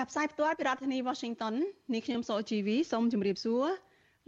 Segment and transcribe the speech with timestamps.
[0.00, 1.54] ចាប់ផ្សាយផ្ទាល់ពីរដ្ឋធានី Washington
[1.94, 3.66] នេះខ្ញុំសោជីវីសូមជម្រាបសួរ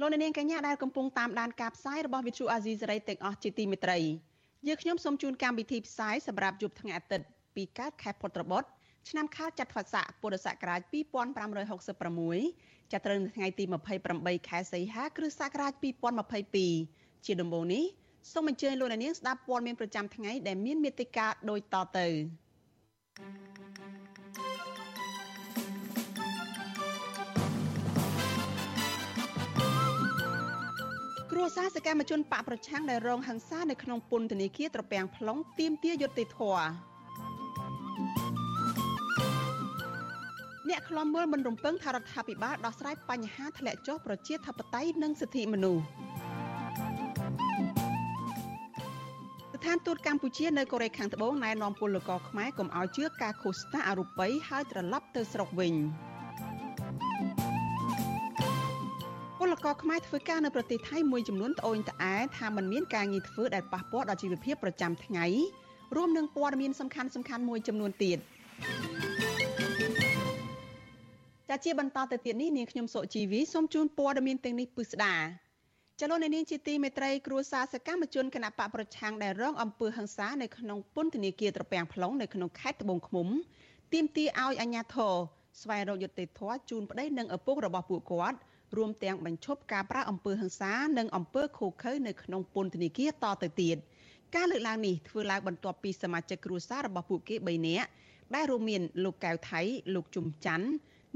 [0.01, 3.99] លោកអ្នកនាងកញ្ញាដែលកំពុងតាមដានការផ្សាយរបស់ Vuthu Azizi Serai ទាំងអស់ជាទីមេត្រី
[4.67, 8.69] យើខ្ញុំសូមជូនកម្មវិធីផ្សាយសម្រាប់យប់ថ្ងៃអាទិត្យពីកើតខែពុត្របុត្រ
[9.09, 10.81] ឆ្នាំខាលចត្វាស័កពុរសករាជ
[11.87, 13.65] 2566ចាប់ត្រូវនៅថ្ងៃទី
[14.07, 15.73] 28ខែសីហាគ្រិស្តសករាជ
[16.51, 17.85] 2022ជាដំបូងនេះ
[18.33, 22.09] សូមអញ្ជើញលោកអ្នកនាងស្ដាប់ព័ត៌មានប្រចាំថ្ងៃដែលមានមេត្តាដូចតទៅ
[23.19, 36.65] គ្រួសារសកម្មជនបកប្រឆាំងដែលរងហិង្សានៅក្នុងពន្ធនាគារត្រពាំង plong ទាមទារយុត្តិធម៌
[40.69, 45.83] អ្នកខ្លំមើលមិនរំពឹងថារដ្ឋាភិបាលដោះស្រាយបញ្ហាធ្លាក់ចុះប្រជាធិបតេយ្យនិងសិទ្ធិមនុស្ស
[49.53, 55.75] ស្ថានទូតកម្ពុជានៅកូរ៉េខាងត្បូងណែនាំពលករខ្មែរកុំឲ្យជឿការឃោសនាអរូបីហើយត្រឡប់ទៅស្រុកវិញ
[59.45, 65.27] ពលករខ្មែរធ្វើការនៅប្រទេសថៃមួយចំនួនត្អូញត្អែថាมันមានការងារធ្វើដែលប៉ះពាល់ដល់ជីវភាពប្រចាំថ្ងៃ
[65.97, 68.19] រួមនឹងព័ត៌មានសំខាន់ៗមួយចំនួនទៀត
[71.49, 75.15] ចាជាបន្តទៅទៀតនេះនាងខ្ញុំសុជីវីសូមជូនព័ត៌មានទាំងនេះពិស្ដា
[76.01, 83.29] ចលនានាងជាទីមេត្រីគ្រួសារសកម្មជនគណៈបកប្រឆាំងដែលរងអំពើហិង្សានៅក្នុងពន្ធនាគារត្រពាំង plong នៅក្នុងខេត្តត្បូងឃ្មុំ
[83.93, 85.15] ទាមទារឲ្យអាជ្ញាធរ
[85.63, 88.39] ស្វែងរកយុត្តិធម៌ជូនប្តីនិងឪពុករបស់ពួកគាត់
[88.77, 93.77] រួមទាំងបញ្ឈប់ការប្រាអំពើហិង្សានិងអំពើឃោឃៅនៅក្នុងពន្ធនាគារតទៅទៀត
[94.35, 97.89] ការលើកឡើងនេះធ្វើឡើងបន្ទាប់ពីសមាជិកគ្រួសាររបស់ពួកគេ3នាក់
[98.35, 99.61] ដែលរួមមានលោកកៅថៃ
[99.95, 100.69] លោកជុំច័ន្ទ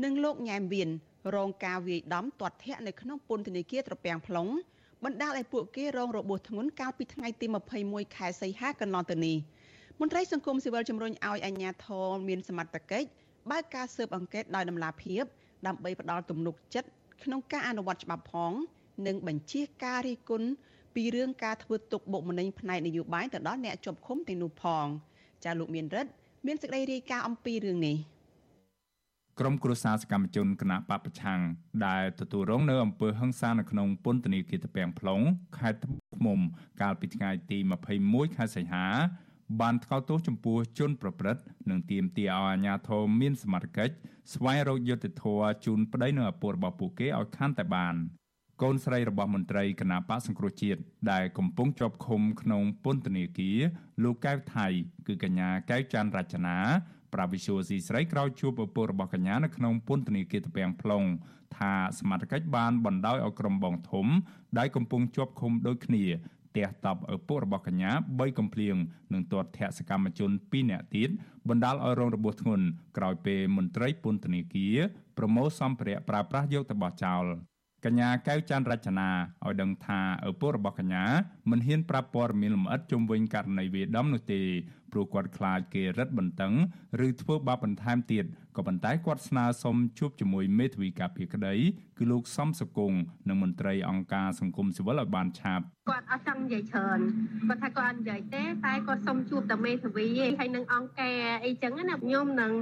[0.04, 0.88] និងលោកញ៉ែមវៀន
[1.34, 4.50] រងការវាយដំទាត់ធាក់នៅក្នុងពន្ធនាគារត្រពាំង plong
[5.04, 7.46] បណ្ដាលឲ្យពួកគេរងរបួសធ្ងន់កាលពីថ្ងៃទី
[7.80, 9.36] 21ខែសីហាកន្លងទៅនេះ
[10.00, 13.08] មន្ត្រីសង្គមស៊ីវិលជំរុញឲ្យអាជ្ញាធរមានសមត្ថកិច្ច
[13.50, 15.24] បើកការស៊ើបអង្កេតដោយដំណាភាព
[15.66, 16.88] ដើម្បីផ្ដល់ទំនុកចិត្ត
[17.24, 18.52] ក្នុងការអនុវត្តច្បាប់ផង
[19.06, 20.48] និងបញ្ជាការរិះគន់
[20.94, 24.86] ពីរឿងការធ្វើទុកបុកម្នេញផ្នែកនយោបាយទៅដល់អ្នកជាប់ឃុំទាំងនោះផង
[25.44, 26.10] ចាលោកមានរិទ្ធ
[26.46, 27.96] មានសេចក្តីរាយការណ៍អំពីរឿងនេះ
[29.40, 31.40] ក្រុមគ្រួសារសកម្មជនគណៈបពប្រឆាំង
[31.86, 35.24] ដែលទទួលរងនៅអំពើហិង្សានៅក្នុងពន្ធនាគារតពាំង plong
[35.58, 36.40] ខេត្តត្បូងឃ្មុំ
[36.80, 37.58] កាលពីថ្ងៃទី
[37.98, 38.86] 21ខែសីហា
[39.60, 43.94] បានថ្កោលទោសចំពោះជនប្រព្រឹត្តនិងទាមទារឲ្យអាជ្ញាធរមានសមត្ថកិច្ច
[44.34, 47.94] ស្វែងរកយុត្តិធម៌ជូនប្តីនិងឪពុករបស់ពួកគេឲ្យកាន់តែបាន
[48.62, 50.80] កូនស្រីរបស់មន្ត្រីគណៈបកសង្គ្រោះជាតិ
[51.12, 53.58] ដែលកំពុងជាប់ឃុំក្នុងពន្ធនាគារ
[54.02, 54.66] លោកកែវថៃ
[55.06, 56.56] គឺកញ្ញាកែវច័ន្ទរចនា
[57.14, 61.06] ប្រាវិសុយស៊ីស្រីក្រោយជួបឪពុករបស់កញ្ញានៅក្នុងពន្ធនាគារតពាំង plong
[61.56, 64.06] ថាសមត្ថកិច្ចបានបណ្ដោយឲ្យក្រុមបងធំ
[64.58, 66.04] ដែលកំពុងជាប់ឃុំដូចគ្នា
[66.56, 68.76] ទះតប់ឪពុករបស់កញ្ញា3កំភ្លៀង
[69.12, 71.10] និងទាត់ធាក់សកម្មជន2នាក់ទៀត
[71.48, 74.76] បណ្ដាលឲ្យរងរបួសធ្ងន់ក្រោយពេលមន្ត្រីពន្ធនាគារ
[75.18, 77.24] ប្រមូលសម្ភារៈប្រើប្រាស់យកទៅបោះចោល
[77.86, 79.08] កញ្ញាកៅច័ន្ទរចនា
[79.44, 81.04] ឲ្យដឹងថាឪពុករបស់កញ្ញា
[81.50, 84.42] មិនហ៊ានប្រាប់ព័ត៌មានលម្អិតជុំវិញករណីវាដំនោះទេ
[84.92, 86.54] ព្រោះគាត់ខ្លាចគេរឹតបន្តឹង
[87.06, 88.24] ឬធ្វើបាបបន្ថែមទៀត
[88.56, 91.54] ក៏ប៉ុន្តែគាត់ស្នើសុំជួបជាមួយមេធាវីការពារក្តី
[91.98, 92.92] គឺលោកសំសកុង
[93.28, 96.98] និងមន្ត្រីអង្គការសង្គមស៊ីវិលឲ្យបានឆាប់គាត់អត់ចង់និយាយច្រើន
[97.48, 100.06] គាត់ថាគាត់អត់និយាយទេតែគាត់សុំជួបតែមេធាវី
[100.38, 102.52] ហើយនឹងអង្គការអីចឹងណាខ្ញុំនឹង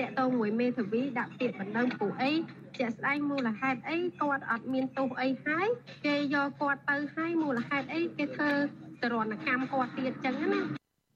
[0.00, 2.32] តាក់ទងមួយមេធាវីដាក់ពាក្យបណ្ដឹងពួកអី
[2.80, 5.68] ជាក់ស្ដែងមូលហេតុអីគាត់អត់មានទោសអីហើយ
[6.06, 8.50] គេយកគាត់ទៅហើយមូលហេតុអីគេធ្វើ
[9.02, 10.62] ទរណកម្មគាត់ទៀតចឹងណា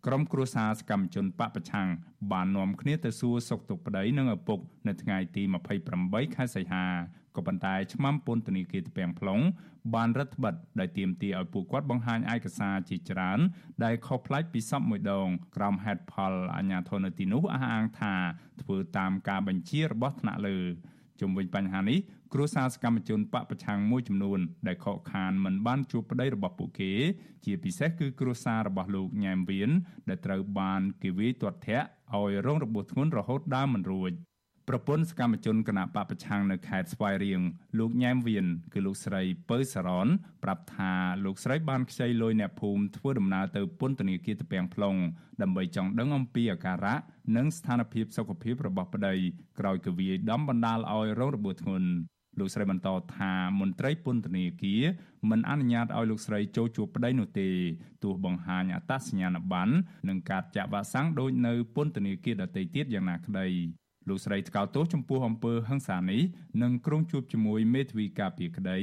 [0.06, 1.88] ក្រុមគ្រួសារសកម្មជនបពប្រឆាំង
[2.32, 5.42] បាននាំគ្នាទៅសួរសុខទុក្ខប្តីនិងឪពុកនៅថ្ងៃទី
[5.88, 6.86] 28ខែសីហា
[7.36, 9.42] ក៏ប៉ុន្តែឆ្មាំពន្ធនាគារតពាំង plong
[9.94, 13.38] បានរដ្ឋបិទដោយទាមទារឲ្យពួកគាត់បង្ហាញឯកសារជាច្រើន
[13.84, 18.14] ដែលខុសប្លែកពីសពមួយដងក្រោមហេតុផលអាជ្ញាធរនៅទីនោះអះអាងថា
[18.62, 20.58] ធ្វើតាមការបញ្ជារបស់ថ្នាក់លើ
[21.22, 21.98] ជុំវិញបញ្ហានេះ
[22.32, 26.92] គ្រួសារសកម្មជនបកប្រឆាំងមួយចំនួន ដែលខកខានមិនបានជួបប្តីរបស់ពួកគេ
[27.44, 29.70] ជាពិសេសគឺគ្រួសាររបស់លោកញ៉ែមវៀន
[30.08, 34.12] ដែលត្រូវបានគេវាយទាត់ធាក់ឲ្យរងរបួសធ្ងន់រហូតដើមមិនរួច
[34.68, 37.40] ប្រពន្ធសកម្មជនគណៈបពប្រឆាំងនៅខេត្តស្វាយរៀង
[37.78, 40.08] លោកញ៉ែមវៀនគឺលោកស្រីពៅសារ៉ន
[40.44, 40.92] ប្រាប់ថា
[41.24, 44.98] លោកស្រីបានខ្ចីលុយអ្នកភូមិធ្វើដំណើរទៅពន្ធនាគារតពាំង plong
[45.42, 46.96] ដើម្បីចង់ដឹងអំពីអាការៈ
[47.36, 49.14] និងស្ថានភាពសុខភាពរបស់ប្តី
[49.58, 51.88] ក្រោយគវាយដំបណ្ដាលឲ្យរងរបួសធ្ងន់
[52.38, 54.82] លោកស្រីបន្តថាមន្ត្រីពន្ធនាគារ
[55.30, 57.48] មិនអនុញ្ញាតឲ្យលោកស្រីចូលជួបប្តីនោះទេ
[58.02, 59.74] ទោះបង្ហាញអត្តសញ្ញាណប័ណ្ណ
[60.08, 63.48] និងកាតចាក់វ៉ាក់សាំងដោយនៅពន្ធនាគារដទៃទៀតយ៉ាងណាក្តី
[64.08, 66.22] លោកស្រីថ្កោលទោសចំពោះអំពើហិង្សានេះ
[66.62, 68.78] និងក្រុងជួបជាមួយមេធាវីការពារក្តី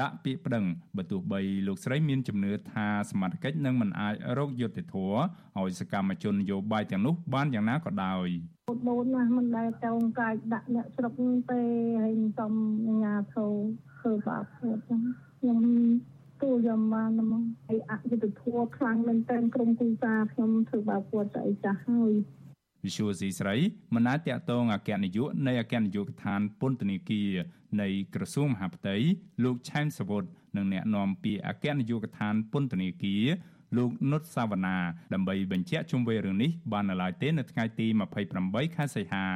[0.00, 0.64] ដាក់ពាក្យប្តឹង
[0.96, 5.18] បើទោះបីលោកស្រីមានជំនឿថាសមត្ថកិច្ចនឹងមិនអាចរកយុត្តិធម៌
[5.60, 8.28] ឲ្យសកម្មជននយោបាយទាំងនោះបានយ៉ាងណាក៏ដោយ
[8.88, 11.12] ដូនណាស់មិនដែលចង់កាយដាក់អ្នកស្រុក
[11.50, 11.62] ទេ
[12.00, 12.54] ហើយសំ
[13.02, 13.46] ញ៉ាធោ
[13.98, 15.00] ធ្វើបាបខ្លួនចឹង
[15.38, 15.60] ខ្ញុំ
[16.42, 22.12] ទូយកបានមកហើយអយុធធម៌ខ្លាំងមែនទែនក្រុមគូសាខ្ញុំធ្វើបាបគាត់ស្អីចាស់ហើយ
[22.84, 23.56] វិសុវស៊ីស្រី
[23.94, 27.30] មិនអាចតាក់ទងអគ្គនាយកនៃអគ្គនាយកដ្ឋានពន្ធនាគារ
[27.80, 28.96] នៃក្រសួងមហាផ្ទៃ
[29.44, 30.24] លោកឆែនសវុត
[30.56, 33.24] និងអ្នកនាំពាក្យអគ្គនាយកដ្ឋានពន្ធនាគារ
[33.76, 34.76] លោកនុតសាវណ្ណា
[35.14, 37.86] ដើម្បីបញ្ជាក់ជុំវិញរឿងនេះបាននៅឡើយទេនៅថ្ងៃទី
[38.30, 39.26] 28ខែសីហា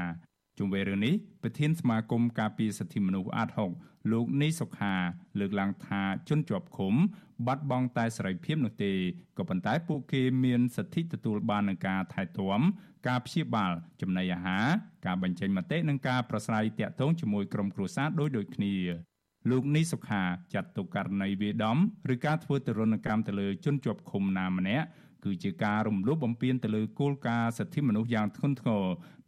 [0.59, 3.49] ជុំវិញរឿងនេះប្រធានសមាគមការពារសិទ្ធិមនុស្សអាត
[3.81, 4.95] 6លោកនីសុខា
[5.39, 6.95] លើកឡើងថាជនជាប់ឃុំ
[7.47, 8.93] បាត់បង់តែសេរីភាពនោះទេ
[9.39, 12.61] ក៏ប៉ុន្តែពួកគេមានសិទ្ធិទទួលបាននឹងការថែទាំ
[13.09, 14.67] ការព្យាបាលចំណីអាហារ
[15.07, 18.75] ការបញ្ចេញមតិនិងការប្រស្រ័យទាក់ទងជាមួយក្រុមគ្រួសារដោយដូចគ្នា
[19.51, 20.23] លោកនីសុខា
[20.55, 21.79] ចាត់ទុកករណីវាដំ
[22.15, 24.87] ឬការធ្វើទរណកម្មទៅលើជនជាប់ឃុំណាម្នាក់
[25.25, 28.85] គឺជាការរំលោភបំពានទៅលើគោលការណ៍សិទ្ធិមនុស្សយ៉ាងធ្ងន់ធ្ងរ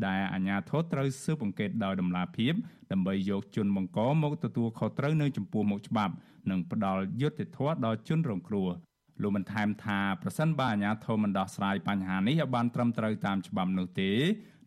[0.06, 2.52] ដែលអាជ្ញាធរត្រូវស៊ើបអង្កេតដោយតម្លាភាព
[2.92, 6.14] ដើម្បីយកជនបង្កមកទទួលខុសត្រូវនៅចំពោះមុខច្បាប់
[6.50, 8.68] និងផ្ដល់យុត្តិធម៌ដល់ជនរងគ្រោះ
[9.22, 14.10] លោកបានថែមថាប្រសិនបើអាជ្ញាធរមិនដោះស្រាយបញ្ហានេះឲ្យបានត្រឹមត្រូវតាមច្បាប់នោះទេ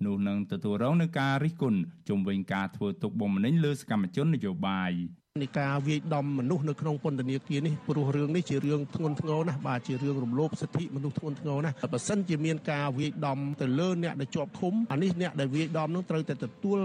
[0.06, 1.80] នោះនឹងទទួលរងនឹងការរិះគន់
[2.10, 4.92] ជុំវិញការធ្វើទុកបុកម្នេញលើសកម្មជននយោបាយ
[5.36, 16.80] នៃការវាយដំមនុស្សនៅក្នុងពន្ធនាគារនេះព្រោះរឿងនេះជារឿងធ្ងន់ធ្ងរណាស់បាទជារឿងរំលោភសិទ្ធិមនុស្សធ្ងន់ធ្ងរណាស់បើសិនជាមានការវាយដំទៅលើអ្នកដែលជាប់ឃុំអានេះអ្នកដែលវាយដំនឹងត្រូវតែទទួល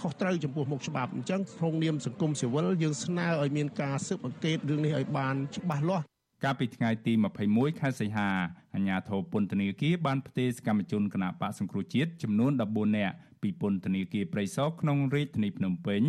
[0.00, 6.04] ខុសត្រូវចំពោះមុខច្បាប់អញ្ចឹងក្នុងនាមសង្គមស៊ីវិលយើងស្នើឲ្យមានការស៊ើបអង្កេតរឿងនេះឲ្យបានច្បាស់លាស់
[6.44, 7.12] កាលពីថ្ងៃទី
[7.46, 8.28] 21ខែសីហា
[8.74, 16.02] អាជ្ញាធរពន្ធនាគារបានផ្ទេរសកម្មជនគណបកសង្គ្រោះជាតិចំនួន14នាក់ពីពន្ធនាគារព្រៃសរក្នុងរាជធានីភ្នំពេញ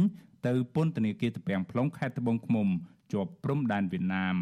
[0.47, 2.67] ទៅពន្ធនាគារតាពាំង plong ខេត្តត្បូងឃ្មុំ
[3.13, 4.35] ជាប់ព្រំដែនវៀតណាម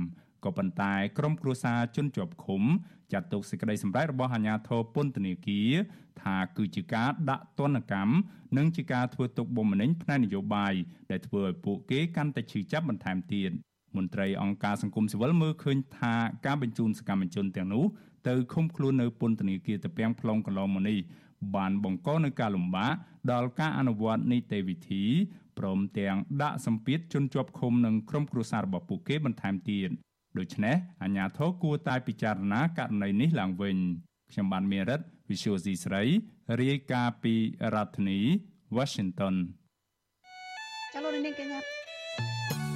[0.46, 2.64] ក៏ប៉ុន្តែក្រុមគ្រួសារជនជាប់ឃុំ
[3.14, 5.72] ចាត់ទុកសេចក្តីសម្រេចរបស់អាជ្ញាធរពន្ធនាគារ
[6.22, 8.14] ថាគឺជាការដាក់ទណ្ឌកម្ម
[8.58, 10.74] និងជាការធ្វើទុកបុកម្នេញផ្នែកនយោបាយ
[11.12, 13.52] ដែលធ្វើឲ្យពួកគេកាន់តែឈឺចាប់បន្ថែមទៀត
[13.98, 16.14] មន្ត្រីអង្គការសង្គមស៊ីវិលមើលឃើញថា
[16.46, 17.86] ការបញ្ជូនសកម្មជនទាំងនោះ
[18.28, 21.00] ទៅឃុំខ្លួននៅពន្ធនាគារតាពាំង plong កន្លងមកនេះ
[21.56, 22.94] បានបង្កនូវការលំបាក
[23.32, 25.04] ដល់ការអនុវត្តនីតិវិធី
[25.60, 29.90] ព្រមទាំងដាក់សម្ពាធជនជាប់ឃុំនិងក្រុមគ្រួសាររបស់ពួកគេបន្ថែមទៀត
[30.38, 33.78] ដូច្នេះអាជ្ញាធរគួរតែពិចារណាករណីនេះឡើងវិញ
[34.32, 36.04] ខ្ញុំបានមេរិត Visual C ស្រី
[36.60, 37.34] រាយការណ៍ពី
[37.74, 38.20] រដ្ឋធានី
[38.78, 39.36] Washington
[40.94, 42.67] ចាលោកនាងកញ្ញា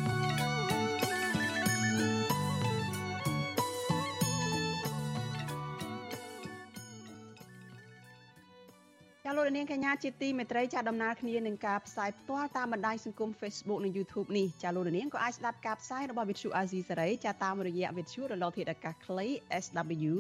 [9.31, 19.28] ចាលោកនាងកញ្ញាជាទីមេត្រីចាដំណើរគ្នានឹងការផ្សាយផ្ទាល់តាមបណ្ដាញសង្គម Facebook និង YouTube នេះចាលោកនាងក៏អាចស្ដាប់ការផ្សាយរបស់ Vithu Azizi សេរីចាតាមរយៈ Vithu រលកធាតុអាកាសខ្លី
[19.63, 20.13] SW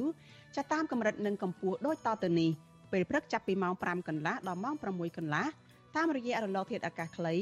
[0.55, 2.51] ចាតាមកម្រិតនិងកម្ពស់ដូចតទៅនេះ
[2.91, 5.45] ពេលព្រឹកចាប់ពីម៉ោង5កន្លះដល់ម៉ោង6កន្លះ
[5.95, 7.35] តាមរយៈរលកធាតុអាកាសខ្លី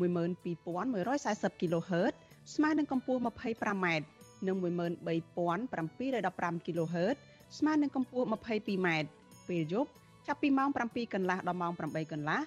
[0.00, 2.14] 12140 kHz
[2.54, 3.86] ស្មើនឹងកម្ពស់ 25m
[4.46, 7.16] និង13715 kHz
[7.58, 8.88] ស្មើនឹងកម្ពស់ 22m
[9.50, 9.90] ពេលយប់
[10.26, 12.40] ចាប់ពីម៉ោង7កន្លះដល់ម៉ោង8កន្លះ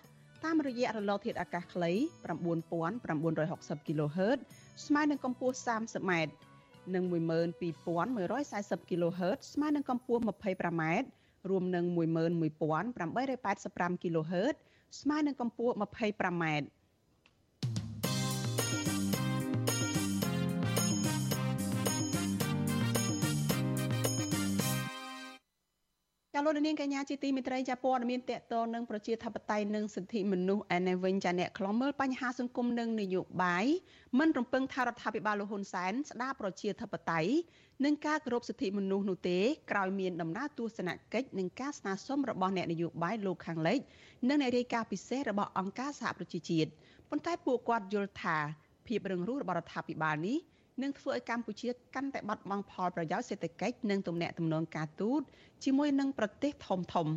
[0.46, 1.92] តាមរយៈរលកធាតុអាកាសខ្លី
[2.30, 4.38] 9960 kHz
[4.86, 6.12] ស្មើនឹងកម្ពស់ 30m
[6.94, 10.84] និង12140 kHz ស្មើនឹងកម្ពស់ 25m
[11.50, 14.56] រួមនឹង11885 kHz
[15.02, 16.46] ស្មើនឹងកម្ពស់ 25m
[26.38, 33.66] ចាលោកនាងកញ្ញាជាទីមេត្រីចាព័ត៌មានតកតនឹងប្រជាធិបតេយ្យនិងសិទ្ធិមនុស្សឯនេះវិញចាអ្នកខ្លំមើលបញ្ហាសង្គមនិងនយោបាយ
[34.20, 37.32] មិនរំពឹងថារដ្ឋាភិបាលលោកហ៊ុនសែនស្ដារប្រជាធិបតេយ្យ
[37.86, 39.40] និងការគោរពសិទ្ធិមនុស្សនោះទេ
[39.72, 43.80] ក្រោយមានដំណើរទស្សនកិច្ចនិងការស្នើសុំរបស់អ្នកនយោបាយលោកខាងលិច
[44.30, 46.70] និងអ្នករាយការណ៍ពិសេសរបស់អង្គការសហប្រជាជាតិ
[47.10, 48.38] ប៉ុន្តែពួកគាត់យល់ថា
[48.88, 50.38] ភាពរឹងរូសរបស់រដ្ឋាភិបាលនេះ
[50.82, 55.22] នឹងធ្វើឲ្យកម្ពុជាកាន់តែបាត់បង់ផលប្រយោជន៍សេដ្ឋកិច្ចនិងទំនាក់ទំនងការទូត
[55.64, 57.08] ជាមួយនឹងប្រទេសធំធំ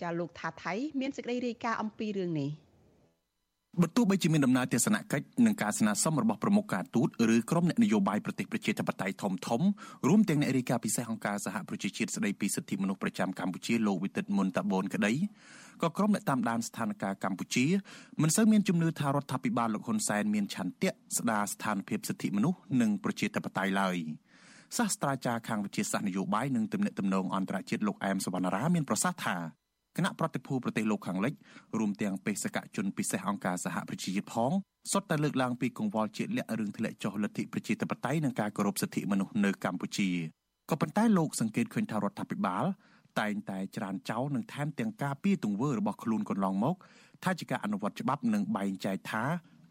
[0.00, 2.50] ចាលោកថាថៃមានសេចក្តីរាយការណ៍អំពីរឿងនេះ
[3.82, 9.60] បើទោះបីជាមានដំណើរទស្សនកិច្ចនិងការស្នើសុំរបស់ប្រមុខការទូតឬក្រុមអ្នកនយោបាយប្រទេសប្រជាធិបតេយ្យធំធំ
[10.08, 15.12] រួមទាំងអ្នករាយការណ៍ពិសេសអង្គការសហប្រជាជាតិស្តីពីសិទ្ធិមនុស្សប្រចាំកម្ពុជាលោកវិទិតមុនតាបូនក្តី
[15.82, 17.66] ក៏ក្រុមអ្នកតាមដានស្ថានភាពកម្ពុជា
[18.22, 23.96] មិនសូវមានជំនឿថារដ្ឋាភិបាលលោកហ៊ុនសែនមានឆន្ទៈស្ដារស្ថានភាពសិទ្ធិមនុស្សនិងប្រជាធិបតេយ្យឡើយ
[24.76, 29.65] សាស្ត្រាចារ្យខាងវិទ្យាសាស្ត្រនយោបាយនិងទំនាក់ទំនងអន្តរជាតិលោកអែមសវណ្ណារាមានប្រសាសន៍ថា
[29.96, 31.32] គណៈប្រតិភូប្រទេសលោកខាងលិច
[31.78, 34.52] រួមទាំងបេសកជនពិសេសអង្គការសហប្រជាជាតិផង
[34.92, 40.08] សុទ្ធតែលើកឡើងពីកង្វល់ជាលក្ខរឿងធ្លាក់ចុះលទ្ធិប្រជាធិបតេយ្យនិងការគោរពសិទ្ធិមនុស្សនៅកម្ពុជា
[40.70, 42.64] ក៏ប៉ុន្តែលោកសង្កេតឃើញថារដ្ឋាភិបាល
[43.20, 46.76] តែងតែច្រានចោលនិងថែមទាំងការពីទង្វើរបស់ខ្លួនកន្លងមក
[47.24, 49.24] ថាជាការអនុវត្តច្បាប់និងបែងចែកថា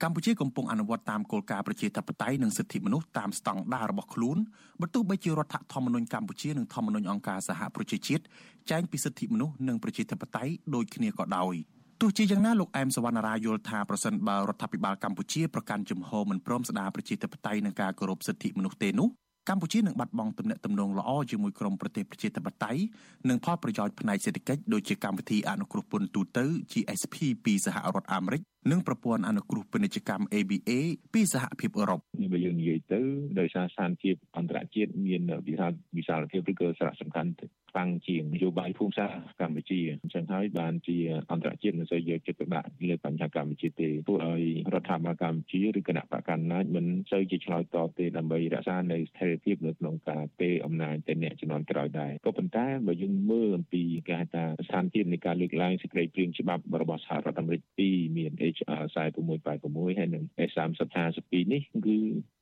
[0.03, 4.37] កម្ពុជាកំពុងអនុវត្តតាមគោលការណ៍ប្រជាធិបតេយ្យនិងសិទ្ធិមនុស្សតាមស្តង់ដាររបស់ខ្លួន
[4.81, 8.23] បើទោះបីជារដ្ឋធម្មនុញ្ញកម្ពុជានិងធម្មនុញ្ញអង្គការសហប្រជាជាតិ
[8.71, 11.55] ចែងពីសិទ្ធិមនុស្សនិងប្រជាធិបតេយ្យដូចគ្នាក៏ដោយ
[12.01, 19.09] ទោះជាយ៉ាងណាលោកអែមសវណ្ណារាយល់ថាប្រសិនបើរដ្ឋាភិបាលកម្ពុជាប្រកាន់ជំហរមិនព្រមស្ដារប្រជាធិបតេយ្យនិងការគោរពសិទ្ធិមនុស្សទេនោះ
[19.49, 22.81] កម្ពុជានឹងបាត់បង់ទំនាក់ទំនងល្អជាមួយក្រុមប្រទេសប្រជាធិបតេយ្យ
[23.29, 30.71] និងផលប្រយោជន៍ផ្នែកសេដ្ឋកិច្ចដូចជាកម្មវិធីអនុគ្រោះពន្ធទូទៅ GSP ពីសហរដ្ឋអាមេរិក និងប្រព័ន្ធអនុគ្រោះពាណិជ្ជកម្ម ABA
[31.13, 31.99] ពីសហភាពអឺរ៉ុប
[32.33, 33.01] បើយើងនិយាយទៅ
[33.39, 37.29] ដោយសារស្ថានភាពអន្តរជាតិមានវិសាលវិសាលភាពឬក៏សារៈសំខាន់
[37.71, 40.97] ខ្លាំងជាងនយោបាយភូមិសាស្ត្រកម្ពុជាអញ្ចឹងហើយបានជា
[41.31, 44.43] អន្តរជាតិមិនសូវយកចិត្តទុកដាក់លើបញ្ហាកម្ពុជាទេធ្វើឲ្យ
[44.73, 61.97] រដ្ឋាភិបាលកម្ពុជាឬគណៈបកកណ្ដាលមិនសូវជាឆ្លើយតបទេដើម្បីរក្សានៅស្ថិរភាពនៅក្នុងការពេលអំណាចទៅអ្នកជំនាន់ក្រោយដែរក៏ប៉ុន្តែបើយើងមើលអំពីគេហៅថាស្ថានភាពនៃការលើកឡើងសេចក្តីព្រាងច្បាប់របស់សហរដ្ឋអាមេរិកពីមាន HR 4686ហើយនិង S3052 នេះគឺ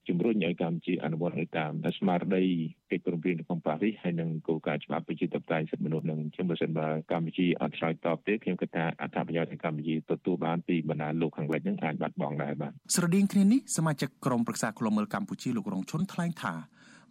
[0.07, 2.45] ជំរុញឲ្យកម្ពុជាអនុវត្តទៅតាមស្មារតី
[2.91, 16.53] កិច្ចព្រមព្រៀងក្នុងប៉ារីសហើយនិងគោលការណ៍ច្បាប់ប្រជាធិបតេយ្យសិទ្ធិមនុស្សនឹងជាបើសិនបើកម្ពុជាអត់ឆ្លើយតបទេខ្ញុំគិតថាអត្ថប្រយោជន៍នៃកម្ពុជាទទួលបានពីបណ្ដាលោកខាងលិចនឹងអាចបាត់បង់ដែរបាទស្រដៀងគ្នានេះសមាជិកក្រុមប្រឹក្សាឃ្លាំមើលកម្ពុជាលោករងឈុនថ្លែងថា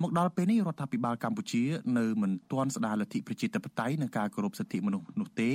[0.02, 1.62] មកដល់ពេលនេះរដ្ឋាភិបាលកម្ពុជា
[1.98, 5.50] នៅមិនទាន់ស្ដារលទ្ធិប្រជាធិបតេយ្យនិងការគោរពសិទ្ធិមនុស្សនោះទេ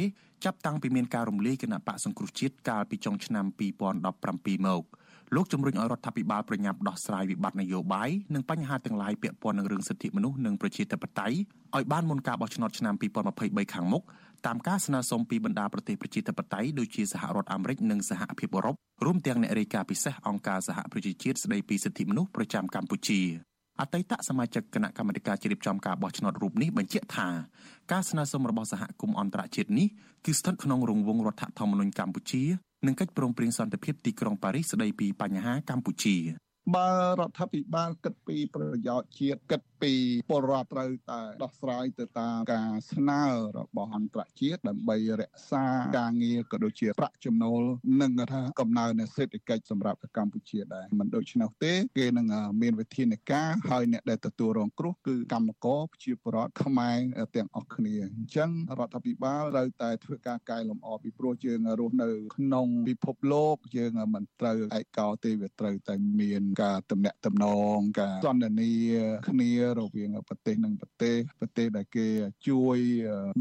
[0.46, 3.46] ចាប់តាំងពីមានការរំលាយគណៈបកសង្គ្រោះជាតិកាលពីចុងឆ្នាំ
[4.06, 4.84] 2017មក
[5.36, 11.38] លោកជំរុញឲ្យរដ្ឋាភិបាលប្រញាប់ដោះស្រាយវិបត្តិនយោបាយនិងបញ្ហាទាំងឡាយពាក់ព័ន្ធនឹងរឿងសិទ្ធិមនុស្សនិងប្រជាធិបតេយ្យ
[11.76, 12.94] ឲ្យបានមុនការបោះឆ្នោតឆ្នាំ
[13.34, 14.04] 2023ខាងមុខ
[14.46, 18.76] តាមការស្នើសុំពីបណ្ដាប្រទេសប្រជាធិបតេយ្យដូចជាសហរដ្ឋអាមេរិកនិងសហភាពអឺរ៉ុប
[19.06, 23.22] រួមទាំងអ្នករាយការណ៍ពិសេសអង្គការសហប្រជាជាតិស្ដីពីសិទ្ធិមនុស្សប្រចាំកម្ពុជា
[23.80, 27.28] អតីតសមាជិកគណៈកម្មាធិការជ្រៀបចំការបោះឆ្នោតរូបនេះបញ្ជាក់ថា
[27.92, 29.88] ការស្នើសុំរបស់សហគមន៍អន្តរជាតិនេះ
[30.26, 32.44] គឺស្ថិតក្នុងរង្វង់រដ្ឋធម្មនុញ្ញកម្ពុជា
[32.86, 36.16] និងកិច្ចព្រមព្រៀងសន្តិភាពទីក្រុងប៉ារីសស្តីពីបញ្ហាកម្ពុជា
[36.76, 39.94] បើរដ្ឋាភិបាលគិតពីប្រយោជន៍ជាតិគិតពី
[40.30, 43.24] ពលរដ្ឋត្រូវតែដោះស្រាយទៅតាមការស្នើ
[43.58, 45.66] របស់អន្តរជាតិដើម្បីរក្សា
[45.98, 47.62] ការងារក៏ដូចជាប្រាក់ចំណូល
[48.02, 52.28] និងថាកំណើនសេដ្ឋកិច្ចសម្រាប់កម្ពុជាដែរមិនដូច្នោះទេគេនឹង
[52.62, 56.98] មានវិធានការហើយអ្នកដែលទទួលរងគ្រោះគឺកម្មករប្រជាពលរដ្ឋខ្មែរ
[57.36, 68.72] ទាំងអស់គ្នាអញ្ចឹងរដ្ឋាភិបាលត្រូវតែធ្វើការកែលម្អពីព្រោះយើងរស់នៅក្នុងពិភពលោកយើងមិនត្រូវឯកោទេវាត្រូវតែមានការតំណាក់តំណងការសន្ទនា
[69.30, 72.08] គ្នារវាងប្រទេសនិងប្រទេសប្រទេសដែលគេ
[72.48, 72.78] ជួយ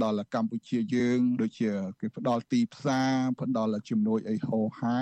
[0.03, 4.99] ដល់កម្ពុជាយើង ដូចជាគេផ្ដល់ទីផ្សារផ្ដល់ជំនួយអីហោហា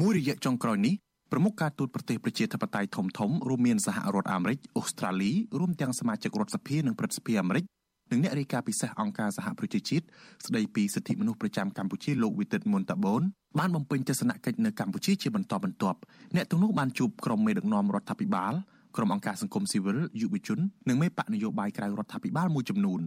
[0.00, 0.94] មួយរយៈចុងក្រោយនេះ
[1.32, 7.64] ប្រមុខការទូតប្រទេសប្រជាធិបតេយ្យធំធំរួមមានសហរដ្ឋអាមេរិកអូស្ត្រាលីរួមទាំងសមាជិករដ្ឋសភានិងព្រឹទ្ធសភាអាមេរិក
[8.10, 10.04] និងអ្នករាយការណ៍ពិសេសអង្គការសហប្រជាជាតិ
[10.46, 13.22] ស្ដីពីសិទ្ធិមនុស្សប្រចាំកម្ពុជាលោកវិទិតមុនតាបូន
[13.58, 15.98] បានបំពេញទស្សនកិច្ចនៅកម្ពុជាជាបន្តបន្ទាប់
[16.36, 18.52] អ្នកទាំងនោះបានជួបក្រុមមេដឹកនាំរដ្ឋាភិបាល
[18.96, 20.58] ក្រុមអង្គការសង្គមស៊ីវិលយុវជន
[20.88, 23.00] និងមេបកនយោបាយក្រៅរដ្ឋាភិបាលមួយចំនួន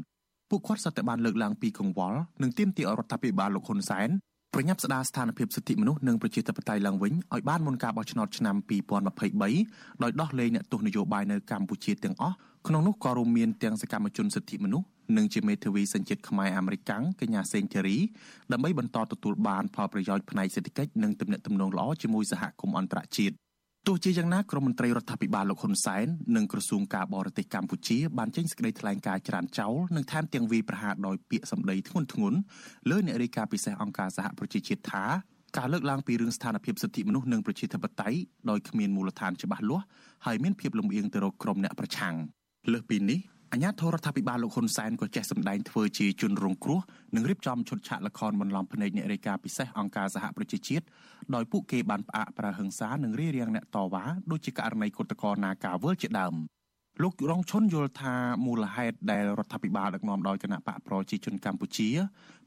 [0.49, 4.09] ពួកគាត់សុទ្ធតែបានលើកឡើងពីកង្វល់និងទាមទារឲ្យរដ្ឋាភិបាលលោកហ៊ុនសែន
[4.53, 8.55] ប្រញាប់ស្ដារស្ថានភាពសិទ្ធិមនុស្សនិងប្រជាធិបតេយ្យឡើងវិញឲ្យបានមុនការបោះឆ្នោតឆ្នាំ
[9.29, 12.35] 2023ដោយដោះលែងអ្នកទោសនយោបាយនៅកម្ពុជាទាំងអស់
[12.67, 17.97] ក្នុងនោះក៏រួមមានទាំងសកម្មជនសិទ្ធិមនុស្សនិងជាមេធាវីសញ្ជាតិខ្មែរអាមេរិកាំងកញ្ញាសេងធីរី
[18.51, 23.35] ដើម្បីបន្តទទួលបានផលប្រយោជន៍ផ្នែកសេដ្ឋកិច្ចនិងទំនាក់ទំនងល្អជាមួយសហគមន៍អន្តរជាតិ
[23.87, 32.33] ទោះជាយ៉ាងណាក្រមមន្ត្រីរដ្ឋាភិបាលលោកហ៊ុនសែននិងក្រសួងការបរទេសកម្ពុជាបានចេញសេចក្តីថ្លែងការណ៍ច្រានចោលនិងថែមទាំងវាយប្រហារដោយពាក្យសម្ដីធ្ងន់ធ្ងរ
[32.89, 35.03] លើអ្នករាយការណ៍ពិសេសអង្គការសហប្រជាជាតិថា
[35.57, 38.17] ការលើកឡើងពីរឿងស្ថានភាពសិទ្ធិមនុស្សនិងប្រជាធិបតេយ្យ
[38.49, 39.85] ដោយគ្មានមូលដ្ឋានច្បាស់លាស់
[40.25, 42.15] ហើយមានភាពលំអៀងទៅរកក្រុមអ្នកប្រឆាំង
[42.71, 43.19] លើសពីនេះ
[43.53, 46.79] អាញាធរដ្ឋាភិបាលលោកហ៊ុនសែនក៏ចេះសម្ដែងធ្វើជាជនរងគ្រោះ
[47.15, 50.85] និងរៀបចំឈុតឆាកល្ខោនបន្លំភ្នែកអ្នករាយការណ៍ពិសេសអង្គការសហប្រជាជាតិ
[51.35, 56.35] ដោយពួកគេបានផ្អាកប្រើហិង្សានិងរារាំងអ្នកតវ៉ាដូចជាករណីគុតកោនាការវល់ជាដើម
[57.01, 61.89] លោករងឈុនយល់ថាមូលហេតុដែលរដ្ឋាភិបាលដឹកនាំដោយគណៈបកប្រជាជនកម្ពុជា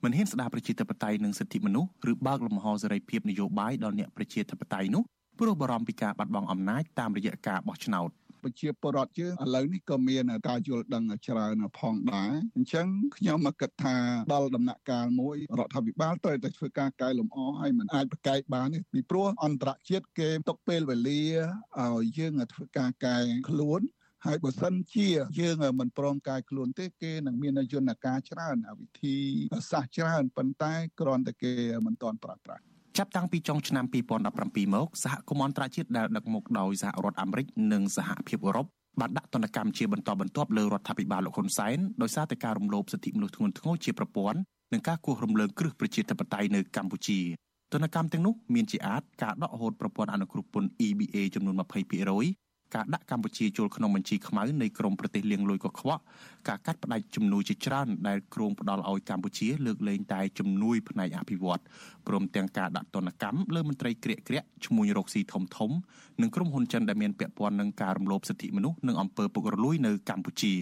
[0.03, 5.03] មិនហ៊ានស្ដារប្រជាធិបតេយ្យនិងសិទ្ធិមនុស្សឬបើកលំហសេរីភាពនយោបាយដល់អ្នកប្រជាធិបតេយ្យនោះ
[5.39, 8.11] ព្រោះបារម្ភពីការបាត់បង់អំណាចតាមរយៈការបោះឆ្នោត
[8.43, 13.97] ប្រជាពលរដ្ឋយើងឥឡូវនេះក៏មានការយល់ដឹងច្រើនផងដែរអញ្ចឹងខ្ញុំមកគិតថា
[14.33, 21.23] ដល់ដំណាក់កាលមួយរដ្ឋាភិបាលត្រូវតែធ្វើការកែលម្អឲ្យมันអាចប្រកែកបាននេះពីព្រោះអន្តរជាតិគេຕົកពេលវេលា
[21.81, 23.17] ឲ្យយើងធ្វើការកែ
[23.51, 23.83] ខ្លួន
[24.27, 25.09] ហើយបើសិនជា
[25.41, 29.17] យើងមិនព្រមកាយខ្លួនទេគេនឹងមានយន្តការច្រើនវិធី
[29.71, 31.53] សាស្ត្រច្រើនប៉ុន្តែគ្រាន់តែគេ
[31.87, 32.63] មិនទាន់ប្រើប្រាស់
[33.01, 33.85] ចាប់តាំងពីចុងឆ្នាំ
[34.31, 38.67] 2017មកសហគមន៍អន្តរជាតិដែលដឹកមកដោយសហរដ្ឋអាមេរិកនិងសហភាពអឺរ៉ុប
[39.01, 44.39] បានដាក់ទណ្ឌកម្មជាបន្តបន្ទាប់លើរដ្ឋាភិបាលលោកហ៊ុនសែនដោយសារតែការរំលោភសិទ្ធិមនុស្សធ្ងន់ធ្ងរជាប្រព័ន្ធ
[44.73, 47.19] និងការគោះរំលើងគ្រឹះប្រជាធិបតេយ្យនៅកម្ពុជា
[47.73, 56.03] ទណ្ឌកម្មទាំងនោះមានជាអាចការដកហូតប្រព័ន្ធអនុគ្រោះពន្ធ EBA ចំនួន20% ការដាក់កម្ពុជាចូលក្នុងបញ្ជីខ្មៅនៃក្រមប្រទេសលៀងលួយកខ្វក់
[56.49, 61.63] ការកាត់ផ្តាច់ជំនួយជាច្រើនដែលគ្រោងផ្ដល់ឲ្យកម្ពុជាលើកលែងតែជំនួយផ្នែកអភិវឌ្ឍ
[62.07, 65.71] ព្រមទាំងការដាក់ទណ្ឌកម្មលើមន្ត្រីក្រាកក្រាក់ឈ្មួញរកស៊ីធំធំ
[66.21, 70.55] និងក្រុមហ៊ុនចិនដែលមានពាក់ព័ន្ធនឹងការរំលោភសិទ្ធិមនុស្សនិងអំពើពុករលួយនៅកម្ពុជា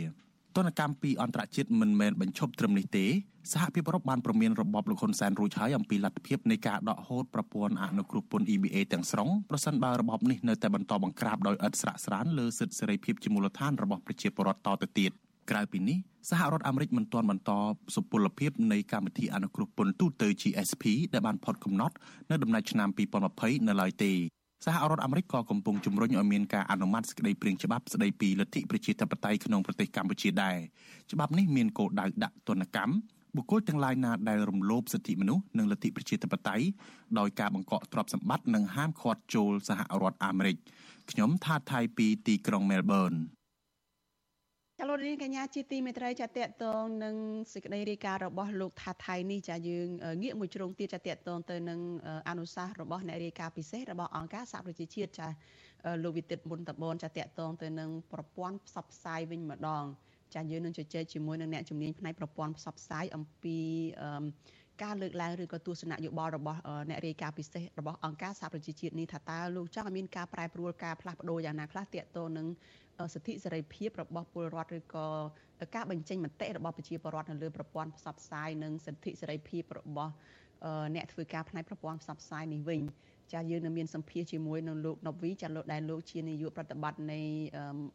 [0.59, 3.07] ទណ្ឌកម្មពីអន្តរជាតិមិនមែនបញ្ឈប់ត្រឹមនេះទេ
[3.53, 15.11] សហភាពអឺរ៉ុបបានប្រមានរបបលោកហ៊ុនសែនរួចហើយអំពីលទ្ធភាពនៃការដកហូតប្រព័ន្ធអនុគ្រោះពន្ធ EBA ទាំងស្រុងប្រសិនបើរបបនេះនៅតែបន្តបង្ក្រាបដោយឥតស្រាកស្រានលើសិទ្ធិសេរីភាពជាមូលដ្ឋានរបស់ប្រជាពលរដ្ឋតទៅទៀត
[15.50, 15.99] ក្រៅពីនេះ
[16.31, 17.50] សហរដ្ឋអាមេរិកមិនទាន់បន្ត
[17.95, 21.95] សុពលភាពនៃកម្មវិធីអនុគ្រោះពន្ធទូទៅ GSP ដែលបានផុតកំណត់
[22.31, 22.88] នៅដំណាច់ឆ្នាំ
[23.29, 24.12] 2020នៅឡើយទេ
[24.65, 30.57] សហរដ្ឋអាមេរិកក៏កំពុងជំរុញឲ្យមានការអនុម័តសេចក្តីព្រាងច្បាប់ស្តីពីលទ្ធិប្រជាធិបតេយ្យក្នុងប្រទេសកម្ពុជាដែរ
[31.12, 32.95] ច្បាប់នេះមានគោលដៅដាក់ទណ្ឌកម្ម
[33.37, 36.67] បុគ្គលទាំងឡាយណាដែលរំលោភសិទ្ធិមនុស្សនិងលទ្ធិប្រជាធិបតេយ្យ
[37.19, 40.57] ដោយការបង្កក់ទ្រព្យសម្បត្តិនិងហាមឃាត់ចូលសហរដ្ឋអាមេរិក
[41.11, 43.12] ខ្ញុំថាថៃពីទីក្រុងមែលប៊ន
[44.80, 46.28] ចលនាកញ្ញាជាទីមេត្រីចាត
[46.64, 47.16] តងនឹង
[47.52, 49.88] សេចក្តីរាយការណ៍របស់លោកថាថៃនេះចាយើង
[50.23, 51.80] ងាកមួយជ្រុងទៀតចាតតងទៅនឹង
[52.28, 55.28] អនុសាសន៍របស់អ្នករាយការណ៍ពិសេសរបស់អង្គការសហប្រជាជាតិចា
[56.04, 59.85] លោកវិទិតមុនតបនចាតតងទៅនឹងប្រព័ន្ធផ្សព្វផ្សាយវិញម្ដង
[60.35, 63.58] ចាយើងនឹងជជែកជាមួយនឹងអ្នកជំនាញផ្នែកប្រព័ន្ធផ្សព្វផ្សាយអំពី
[64.83, 72.46] ការលើកឡើងឬក៏ទស្សនៈយោបល់របស់អ្នករាយការណ៍ពិសេសរបស់អង្គការសហប្រជាជាតិនេះថាតើលោកចង់ឲ្យមានការប្រែប្រួលការផ្លាស់ប្ដូរយ៉ាងណាខ្លះទាក់ទងនឹង
[73.14, 75.06] សិទ្ធិសេរីភាពរបស់ពលរដ្ឋឬក៏
[75.74, 80.12] ការបញ្ចេញមតិរបស់ប្រជាពលរដ្ឋនៅលើប្រព័ន្ធផ្សព្វផ្សាយនិងសិទ្ធិសេរីភាពរបស់
[80.94, 82.82] អ្នកធ្វើការផ្នែកប្រព័ន្ធផ្សព្វផ្សាយនេះវិញ
[83.32, 87.20] ចាយើងនឹងមានសម្ភារជាមួយនឹងលោកណូវីចាលោកដែលលោកជានាយកប្រតិបត្តិនៃ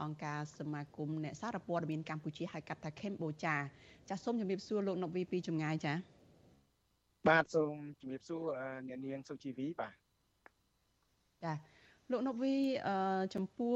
[0.03, 3.55] អង្គការសមាគមអ្នកសារព័ត៌មានកម្ពុជាហៅកាត់ថា Cambodia
[4.09, 5.93] ចាសូមជម្រាបសួរលោកណូវីពីចម្ងាយចា
[7.29, 8.43] បាទសូមជម្រាបសួរ
[8.87, 9.93] អ្នកនាងសុជីវីបាទ
[11.43, 11.53] ចា
[12.13, 12.55] លោកណូវី
[13.35, 13.75] ចំពោះ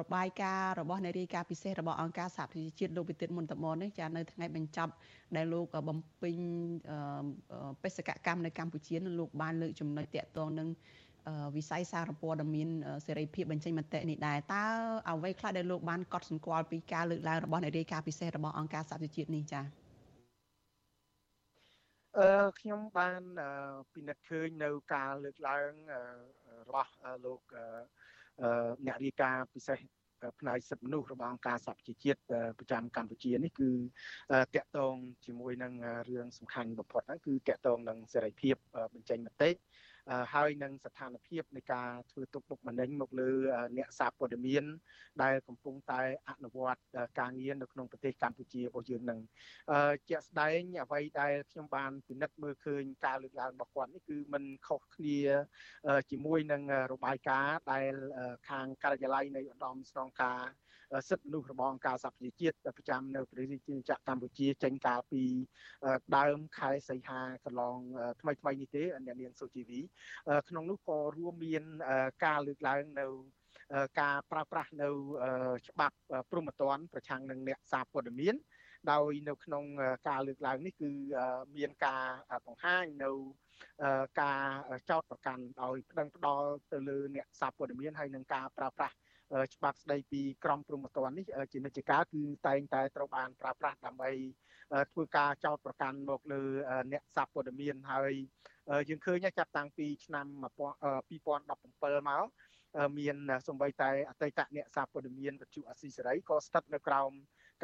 [0.00, 4.92] របាយការណ៍របស់អ្នករាយការណ៍ពិសេសរបស់អង្គការសហប្រជាជាតិលោកវិទិតមុនតមននេះចានៅថ្ងៃបញ្ចប់
[5.36, 6.36] ដែលលោកបំពេញ
[7.82, 10.68] បេសកកម្មនៅកម្ពុជានឹងលោកបានលើកចំណុចតាក់ទងនឹង
[11.56, 12.68] វិស័យសារព័ត៌មាន
[13.06, 14.64] សេរីភាពបញ្ចេញមតិនេះដែរតើ
[15.10, 19.64] អ្វីខ្លះដែលលោកបានកត់សម្គាល់ពីការលើកឡើងរបស់អ្នករាយការណ៍ពិសេសរបស់អង្គការសហប្រជាជាតិនេះចា៎
[22.18, 22.28] អឺ
[22.60, 23.22] ខ្ញុំបាន
[23.92, 25.70] ពិនិត្យឃើញនៅការលើកឡើង
[26.72, 26.92] របស់
[27.26, 27.40] លោក
[28.86, 29.78] អ្នករាយការណ៍ពិសេស
[30.40, 32.20] ផ្នែកសិទ្ធិមនុស្សរបស់អង្គការសហប្រជាជាតិ
[32.58, 33.70] ប្រចាំកម្ពុជានេះគឺ
[34.54, 34.94] តកតង
[35.26, 35.72] ជាមួយនឹង
[36.08, 38.56] រឿងសំខាន់បំផុតហ្នឹងគឺតកតងនឹងសេរីភាព
[38.94, 39.50] បញ្ចេញមតិ
[40.34, 43.30] ហើយនឹងស្ថានភាពនៃការធ្វើទុកបុកម្នេញមកលើ
[43.76, 44.64] អ្នកសារព័ត៌មាន
[45.22, 46.80] ដែលកំពុងតែអនុវត្ត
[47.20, 49.20] ការងារនៅក្នុងប្រទេសកម្ពុជារបស់យើងនឹង
[50.08, 55.18] ជាក់ស្ដែងអ្វីដែលខ្ញុំបានពិនិត្យមើលឃើញការលើកឡើងរបស់គាត់នេះគឺมันខុសគ្នា
[56.10, 56.62] ជាមួយនឹង
[56.92, 57.92] របាយការណ៍ដែល
[58.48, 60.40] ខាងការិយាល័យនៃឧត្តមស្នងការ
[61.08, 65.22] សិទ្ធិមនុស្សរបស់អង្គការសហប្រជាជាតិប្រចាំនៅប្រទេសជាចក្រកម្ពុជាចេញកាលពី
[66.16, 67.78] ដើមខែសីហាកន្លង
[68.20, 69.80] ថ្មីថ្មីនេះទេអ្នកនាងសុជីវី
[70.48, 71.62] ក្នុងនោះក៏រួមមាន
[72.24, 73.06] ការលើកឡើងនៅ
[74.00, 74.88] ការប្រើប្រាស់នៅ
[75.68, 75.96] ច្បាប់
[76.30, 78.36] ព្រហ្មទណ្ឌប្រឆាំងនឹងអ្នកសារព័ត៌មាន
[78.92, 79.64] ដោយនៅក្នុង
[80.08, 80.90] ការលើកឡើងនេះគឺ
[81.56, 82.04] មានការ
[82.46, 83.10] បង្ហាញនៅ
[84.22, 84.42] ការ
[84.90, 88.94] ចោតប្រកាន់ដោយប្តឹងផ្ដាល់ទៅលើអ្នកសារព័ត៌មានហើយនឹងការប្រើប្រាស់
[89.54, 94.10] ច្បាប់ស្ដីពីក្រមព្រហ្មទណ្ឌនេះជានិច្ចកាលគឺតែងតែត្រូវបានប្រើប្រាស់ដើម្បី
[94.92, 96.42] ធ្វើការចោតប្រកាន់មកលើ
[96.92, 98.12] អ្នកសារព័ត៌មានហើយ
[98.88, 102.24] យើងឃើញចាប់តាំងពីឆ្នាំ2017មក
[102.98, 103.16] មាន
[103.48, 107.10] សំបីតែអតីតអ្នកសារព័ត៌មានវិទ្យុអស៊ីសេរីក៏ស្ថិតនៅក្រោម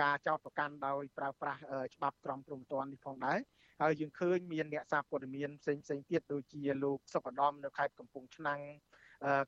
[0.02, 1.60] ការចោទប្រកាន់ដោយប្រើប្រាស់
[1.94, 3.40] ច្បាប់ក្រមព្រហ្មទណ្ឌនេះផងដែរ
[3.82, 8.60] ហើយយើងឃើញមានអ្នកសារព័ត៌មានផ្សេងផ្សេងទៀតដូចជាលោកសុកឧត្តមនៅខេត្តកំពង់ឆ្នាំង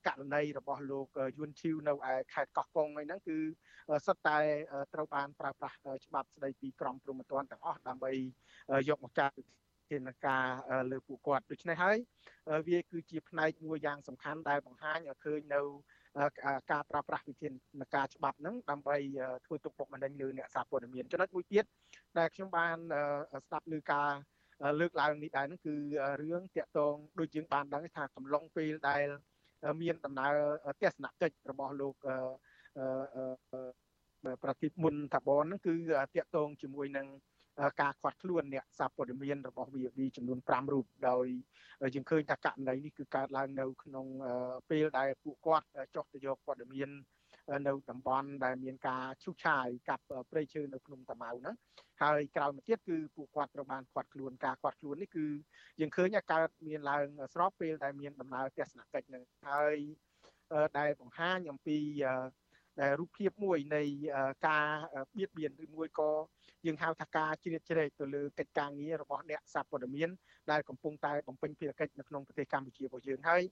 [0.07, 1.07] ករណីរបស់លោក
[1.37, 3.39] យួនឈីវនៅឯខេត្តកោះកុងហ្នឹងគឺ
[4.07, 4.39] សុទ្ធតែ
[4.95, 8.13] ត្រូវបានប្រើប្រាស់ច្បាប់ស្ដីពីក្រមព្រហ្មទណ្ឌទាំងអស់ដើម្បី
[8.89, 9.35] យកមកចាត់
[9.91, 10.47] ធានការ
[10.91, 11.97] លើពួកគាត់ដូច្នេះហើយ
[12.69, 15.61] វាគឺជាផ្នែកមួយយ៉ាងសំខាន់ដែលបង្ហាញឲ្យឃើញនៅ
[16.73, 17.53] ការប្រើប្រាស់វិធាន
[17.95, 18.97] ការច្បាប់ហ្នឹងដើម្បី
[19.47, 21.65] ធ្វើទុកបុកម្នេញលើអ្នកសារព័ត៌មានចំណុចមួយទៀត
[22.19, 22.77] ដែលខ្ញុំបាន
[23.47, 24.11] ស្ដាប់លើការ
[24.81, 25.75] លើកឡើងនេះដែរហ្នឹងគឺ
[26.23, 29.07] រឿងតាក់ទងដូចយើងបានដឹងថាកំឡុងពេលដែល
[29.83, 30.33] មានដំណើរ
[30.83, 31.95] ទស្សនកិច្ចរបស់លោក
[34.43, 35.75] ប្រតិមុនតាបនហ្នឹងគឺ
[36.17, 37.07] តាក់ទងជាមួយនឹង
[37.81, 41.27] ការខាត់ខ្លួនអ្នកសារព័ត៌មានរបស់ VV ចំនួន5រូបដោយ
[41.95, 44.07] យើងឃើញថាករណីនេះគឺកើតឡើងនៅក្នុង
[44.71, 46.91] ពេលដែលពួកគាត់ចុះទៅយកព័ត៌មាន
[47.67, 51.57] នៅតំបន់ដែលមានការឈូសឆាយកាប់ព្រៃឈើនៅភ្នំតាម៉ៅហ្នឹង
[52.03, 55.27] ហើយក្រោយមកទៀតគឺពួកគាត់ត្រូវបានខាត់ខ្លួនការខាត់ខ្លួននេះគឺ
[55.81, 59.77] យើងឃើញថាកើតមានឡើងស្របពេលដែលមានដំណើរទស្សនកិច្ចហ្នឹងហើយ
[60.79, 61.79] ដែលបង្ហាញអំពី
[62.81, 63.83] ដែលរូបភាពមួយនៃ
[64.49, 64.67] ការ
[65.17, 66.11] បៀតបៀនឬមួយក៏
[66.67, 70.11] យើងហៅថាការជ្រៀតជ្រែកទៅលើកិច្ចការងាររបស់អ្នកសារព័ត៌មាន
[70.51, 73.43] ដែលកំពុងតែបំពេញភារកិច្ចនៅក្នុងប្រទេសកម្ពុជារបស់យើងហើយ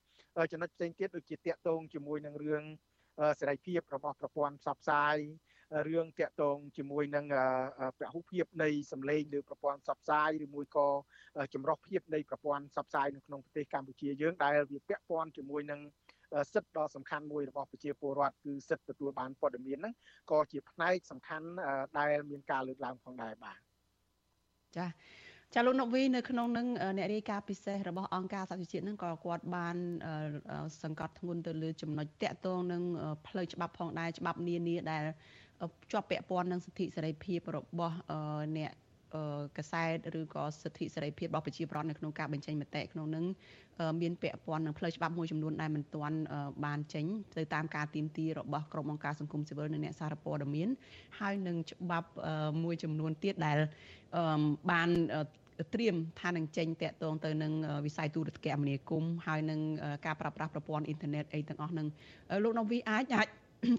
[0.53, 2.63] ចំណុចផ្សេងទៀតដូចជាតាក់ទងជាមួយនឹងរឿង
[3.41, 5.17] សេរីភាពរបស់ប្រព័ន្ធផ្សព្វផ្សាយ
[5.89, 7.25] រឿងតាក់ទងជាមួយនឹង
[7.99, 10.89] ពហុភាពនៃសម្លេងលើប្រព័ន្ធផ្សព្វផ្សាយឬមួយក៏
[11.55, 15.81] ចម្រុះភាពនៃប្រព័ន្ធផ្សព្វផ្សាយនៅក្នុងប្រទេសកម្ពុជាយើងដែលវាពាក់ព័ន្ធជាមួយនឹង
[16.53, 19.95] សិទ្ធិដ៏សំខាន់មួយរបស់ប្រជាពលរដ្ឋគឺសិទ្ធិទទួលបានព័ត៌មានហ្នឹង
[20.31, 21.49] ក៏ជាផ្នែកសំខាន់
[21.99, 23.59] ដែលមានការលើកឡើងផងដែរបាទ
[24.77, 24.89] ចា៎
[25.55, 29.77] ចាលោកណូវីនៅក្នុងនឹងអ្នករាយការណ៍ពិសេសរបស់អង្គការសហជីវជាតិនឹងក៏គាត់បាន
[30.83, 32.83] សង្កត់ធ្ងន់ទៅលើចំណុចតាក់ទងនឹង
[33.27, 35.03] ផ្លូវច្បាប់ផងដែរច្បាប់នានាដែល
[35.91, 37.97] ជាប់ពាក់ព័ន្ធនឹងសិទ្ធិសេរីភាពរបស់
[38.59, 38.71] អ្នក
[39.59, 43.25] កសែតឬក៏សិទ្ធិសេរីភាពរបស់ប្រជាពលរដ្ឋនៅក្នុងការបញ្ចេញមតិក្នុងនឹង
[44.03, 46.19] មានពាក់ព័ន្ធនឹងផ្លូវច្បាប់មួយចំនួនដែលមិនទាន់
[46.65, 47.05] បានចេញ
[47.37, 50.69] ទៅតាមការទៀមទីរបស់ក្រុមអង្គការសង្គមស៊ីវិលនិងអ្នកសារព័ត៌មាន
[51.19, 52.09] ហើយនឹងច្បាប់
[52.65, 53.59] មួយចំនួនទៀតដែល
[54.71, 54.89] បាន
[55.75, 57.53] ត្រៀមថានឹងចេញតាក់ទងទៅនឹង
[57.87, 59.61] វិស័យទូរគមនាគមន៍ហើយនឹង
[60.07, 61.87] ការប្រើប្រាស់ប្រព័ន្ធអ៊ីនធឺណិតអីទាំងអស់នឹង
[62.45, 63.29] លោកនវីអាចអាច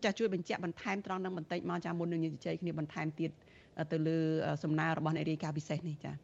[0.06, 3.32] ចាជួយបញ្ជាក់បន្ថែមត្រង់នឹងបន្តិចមកចាមុននឹងជជែកគ្នាបន្ថែមទៀត
[3.92, 4.18] ទៅលើ
[4.64, 6.16] សំណើរបស់អ្នករាយការណ៍ពិសេសនេះចា៎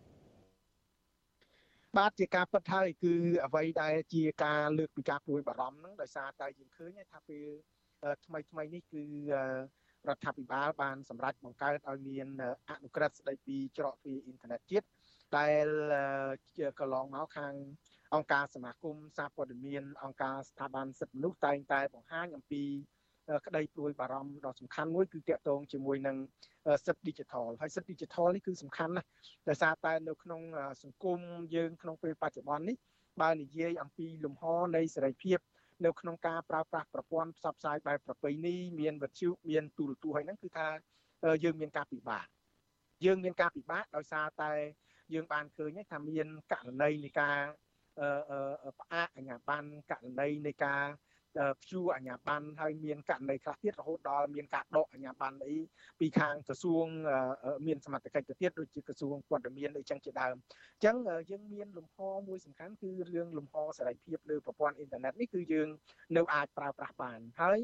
[1.97, 3.13] បាទជាការពិតហើយគឺ
[3.45, 7.45] អ្វីដែលជាការលើកពីការព្រួយបារម្ភហ្នឹងដោយសារតែយើងឃើញថាពេល
[8.25, 9.03] ថ្មីថ្មីនេះគឺ
[10.09, 12.27] រដ្ឋាភិបាលបានសម្រេចបង្កើតឲ្យមាន
[12.69, 14.87] អនុក្រឹត្យស្ដីពីច្រកទ្វារអ៊ីនធឺណិតជាតិ
[15.37, 15.67] ដែល
[16.79, 17.53] កន្លងមកខាង
[18.13, 22.63] អង្គការសមាគមសារព័ត៌មាន អង្គការស្ថាប័នសិទ្ធិមនុស្សតែងតែបង្ហាញអំពី
[23.45, 26.17] ក្តីព្រួយបារម្ភដ៏សំខាន់មួយគឺតាក់ទងជាមួយនឹង
[26.85, 29.07] សិទ្ធិ digital ហើយសិទ្ធិ digital នេះគឺសំខាន់ណាស់
[29.49, 30.41] ដោយសារតែនៅក្នុង
[30.83, 31.19] សង្គម
[31.55, 32.75] យើងក្នុងពេលបច្ចុប្បន្ននេះ
[33.21, 34.43] បើនិយាយអំពីលំហ
[34.75, 35.39] នៃសេរីភាព
[35.85, 40.67] នៅក្នុងការប្រើប្រាស់ប្រព័ន្ធផ្សព្វផ្សាយបែបប្រពៃណីមានវិទ្យុមានទូរទស្សន៍ហើយហ្នឹងគឺថា
[41.43, 42.25] យើងមានការពិបាក
[43.05, 44.51] យើងមានការពិបាកដោយសារតែ
[45.13, 47.37] យើងបានឃើញថាមានករណីនៃការ
[48.79, 50.85] ផ្អាកអាជ្ញាប័ណ្ណករណីនៃការ
[51.61, 55.55] ព្យួរអាជ្ញាប័ណ្ណហើយមានករណីខ្លះទៀតរហូតដល់មានការដកអាជ្ញាប័ណ្ណអី
[55.99, 56.85] ពីខាងក្រសួង
[57.67, 60.35] មានសមត្ថកិច្ចទៅទៀតដូចជាក្រសួងព័ត៌មានអីចឹងជាដើម
[60.73, 60.95] អញ្ចឹង
[61.29, 65.67] យើងមានលំហមួយសំខាន់គឺរឿងលំហសេរីភាពលើប្រព័ន្ធអ៊ីនធឺណិតនេះគឺយើង
[66.17, 67.59] នៅអាចប្រើប្រាស់បានហើយ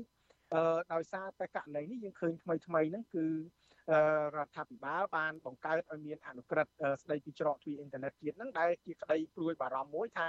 [0.93, 3.25] ដោយសារតែករណីនេះយើងឃើញថ្មីថ្មីហ្នឹងគឺ
[4.37, 6.71] រដ្ឋាភិបាលបានបង្កើតឲ្យមានអនុក្រឹត្យ
[7.03, 10.27] ស្ដីពីច្រកទ្វារអ៊ីនធឺណិតជាតិហ្នឹងដែលជាក្តីព្រួយបារម្ភមួយថា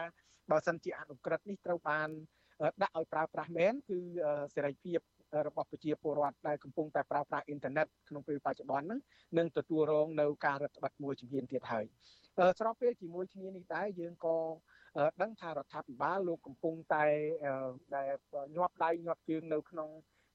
[0.50, 2.08] បើសិនជាអនុក្រឹត្យនេះត្រូវបាន
[2.82, 3.98] ដាក់ឲ្យប្រើប្រាស់មែនគឺ
[4.54, 4.98] សេរីភាព
[5.46, 9.00] របស់ប្រជាពលរដ្ឋដែលកំពុងតែប្រើប្រាស់អ៊ីនធឺណិតក្នុងពេលបច្ចុប្បន្នហ្នឹង
[9.38, 11.84] នឹងទទួលរងនៅការរឹតបន្តឹងមួយជំហានទៀតហើយ
[12.58, 14.36] ស្របពេលជាមួយគ្នានេះដែរយើងក៏
[15.22, 17.04] ដឹងថារដ្ឋាភិបាលលោកកំពុងតែ
[17.96, 18.08] ដែល
[18.56, 19.88] ញាប់ដៃញាប់ជើងនៅក្នុង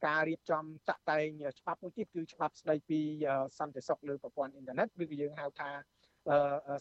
[0.05, 1.27] ការរៀបចំចាក់តែង
[1.60, 2.99] ច្បាប់មួយទៀតគឺច្បាប់ស្ដីពី
[3.60, 5.69] សន្តិសុខលើប្រព័ន្ធអ៊ីនធឺណិតឬក៏យើងហៅថា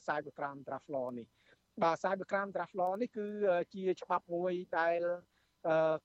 [0.06, 1.26] Cybercrime Draft Law នេះ
[1.82, 3.26] បាទ Cybercrime Draft Law នេះគឺ
[3.74, 5.00] ជាច្បាប់មួយដែល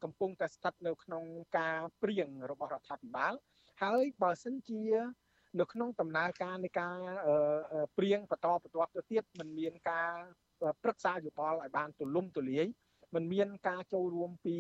[0.03, 1.23] កំពុងតែស្ថិតនៅក្នុង
[1.59, 3.33] ការព្រៀងរបស់រដ្ឋាភិបាល
[3.83, 4.83] ហើយបើសិនជា
[5.59, 6.97] នៅក្នុងដំណើរការនៃការ
[7.97, 10.13] ព្រៀងបន្តបន្ទាប់ទៅទៀតมันមានការ
[10.83, 12.67] ប្រឹក្សាយោបល់ឲ្យបានទូលំទូលាយ
[13.15, 14.57] มันមានការចូលរួមពី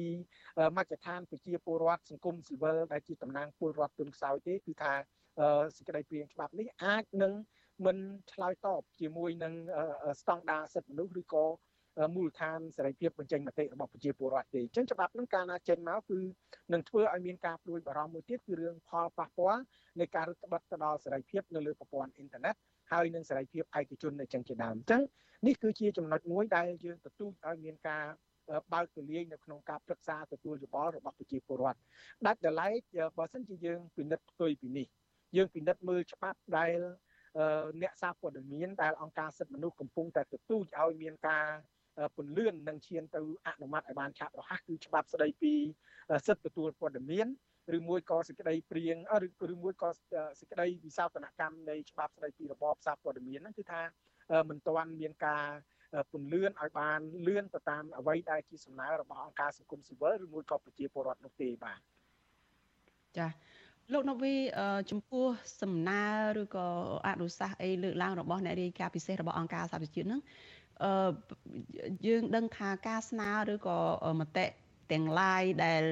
[0.77, 4.93] មជ្ឈដ្ឋានប្រជាពលរដ្ឋសង្គមស៊ីវិលដែលជាតំណាងពលរដ្ឋទុនខ្សោយទេគឺថា
[5.75, 7.33] សេចក្តីព្រៀងច្បាប់នេះអាចនឹង
[7.85, 7.97] មិន
[8.33, 9.53] ឆ្លើយតបជាមួយនឹង
[10.21, 11.45] ស្តង់ដារសិទ្ធិមនុស្សឬក៏
[12.15, 16.19] មូលដ្ឋានសេរីភាពបញ្ចេញមតិរបស់ប្រជាពលរដ្ឋទេអញ្ចឹងច្បាប់នឹងកាលណាចេញមកគឺ
[16.73, 19.61] នឹងធ្វើឲ្យមានការព្រួយបារម្ភមួយទៀតគឺរឿងផលប៉ះពាល់
[19.99, 22.55] នៃការរឹតបន្តឹងទៅដល់សេរីភាពនៅលើប្រព័ន្ធអ៊ីនធឺណិត
[22.91, 25.01] ហើយនឹងសេរីភាពឯកជននៅចឹងជាដើមអញ្ចឹង
[25.47, 28.05] នេះគឺជាចំណុចមួយដែលយើងទទូចឲ្យមានការ
[28.73, 31.79] បើកទូលាយនៅក្នុងការប្រឹក្សាទទួលយោបល់របស់ប្រជាពលរដ្ឋ
[32.25, 32.71] ដាច់ដライ
[33.17, 34.87] បើសិនជាយើងពិនិត្យផ្ទុយពីនេះ
[35.37, 36.77] យើងពិនិត្យមើលច្បាប់ដែល
[37.81, 41.45] អ្នកសារព័ត៌មានដែលអង្គការសិទ្ធិមនុស្សកំពុងតែទទូចឲ្យមានការ
[42.15, 45.53] ពន្លឿននិងឈានទៅអនុម័តឲ្យបានឆាប់រហ័សគឺច្បាប់ស្ដីពី
[46.27, 47.27] សិទ្ធិទទួលព័ត៌មាន
[47.77, 49.89] ឬមួយក៏សេចក្តីព្រៀងឬឬមួយក៏
[50.39, 53.81] សេចក្តីវិសោធនកម្មនៃច្បាប់ស្តីពីរបបសារព័ត៌មានហ្នឹងគឺថា
[54.49, 55.45] មិនទាន់មានការ
[56.11, 61.79] ពន្លឿនឲ្យបានលឿនទៅតាមអ្វីដែលជាសំណើរបស់អង្គការសង្គមស៊ីវិលឬមួយក៏ប្រជាពលរដ្ឋនោះទេបាទ
[63.17, 63.31] ចា៎
[63.93, 64.33] លោកនវី
[64.91, 65.25] ចំពោះ
[65.61, 66.05] សំណើ
[66.41, 66.67] ឬក៏
[67.07, 70.21] អនុសាសន៍អីលើកឡើងរបស់អ្នករាយការណ៍ពិសេសរបស់អង្គការសហប្រជាជាតិហ្នឹង
[70.83, 70.93] អឺ
[72.07, 73.77] យើងដឹងថាការស្នើឬក៏
[74.19, 74.45] មតិ
[74.91, 75.83] ទាំង lain ដែល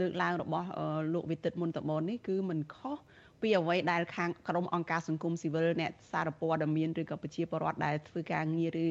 [0.00, 0.68] លើកឡើងរបស់
[1.14, 2.98] លោកវិទិតមុនតមននេះគឺមិនខុស
[3.42, 8.86] ពីអ្វីដែលខាងក្រមអង្គការសង្គមស៊ីវិលអ្នកសារព័ត៌មានឬក៏ប្រជាពលរដ្ឋដែលធ្វើការងារឬ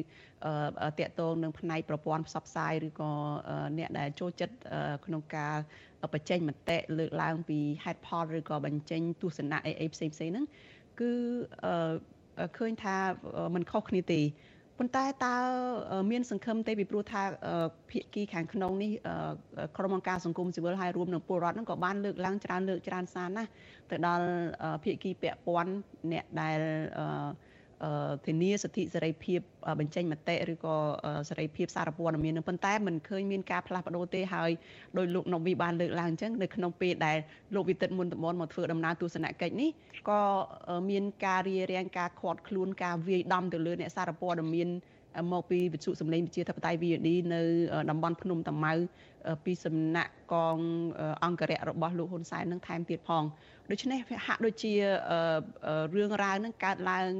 [1.00, 3.10] តាក់ទងនឹងផ្នែកប្រព័ន្ធផ្សព្វផ្សាយឬក៏
[3.78, 4.54] អ្នកដែលចូលចិត្ត
[5.06, 5.54] ក្នុងការ
[6.12, 10.46] បញ្ចេញមតិលើកឡើងពីហេតុផលឬក៏បញ្ចេញទស្សនៈអីអីផ្សេងផ្សេងហ្នឹង
[11.00, 11.10] គឺ
[12.56, 12.96] ឃើញថា
[13.54, 14.20] มันខុសគ្នាទេ
[14.78, 15.34] ប៉ុន្តែតើ
[16.10, 17.22] មានសង្ឃឹមទេពីព្រោះថា
[17.90, 18.90] ភាគីខាងក្នុងនេះ
[19.76, 23.50] ក្រុមអង្គការសង្គមស៊ីវិលហើយរួមនឹងពលរដ្ឋហ្នឹងក៏បានលើកឡើងច្រើនលើកច្រើនសារណាស់
[23.90, 24.26] ទៅដល់
[24.84, 25.72] ភាគីពាក់ព័ន្ធ
[26.12, 26.60] អ្នកដែល
[28.26, 29.40] ធានាសិទ្ធិសេរីភាព
[29.80, 30.76] បញ្ចេញមតិឬក៏
[31.28, 34.50] សេរីភាពសារព័ត៌មាននឹងប៉ុន្តែមិនឃើញមានការផ្លាស់ប្ដូរទេហើយ
[34.96, 37.18] ដោយលោកណូវីបានលើកឡើងអញ្ចឹងនៅក្នុងពេលដែល
[37.54, 39.70] លោកវិទិតមុនតំបន់មកធ្វើដំណើរទស្សនកិច្ចនេះ
[40.08, 40.20] ក៏
[40.90, 44.70] មានការរារាំងការខាត់ខ្លួនការវាយដំទៅលើអ្នកសារព័ត៌មាន
[45.32, 47.42] មកពីវិទ្យុសម្លេងវិជាធិបតេយ្យ VOD នៅ
[47.90, 48.72] តំបន់ភ្នំតាម៉ៅ
[49.44, 50.58] ពីសំណាក់កង
[51.24, 53.24] អង្គរៈរបស់លោកហ៊ុនសែននឹងថែមទៀតផង
[53.70, 54.72] ដូច្នេះហាក់ដូចជា
[55.94, 57.10] រឿងរ៉ាវនឹងកើតឡើង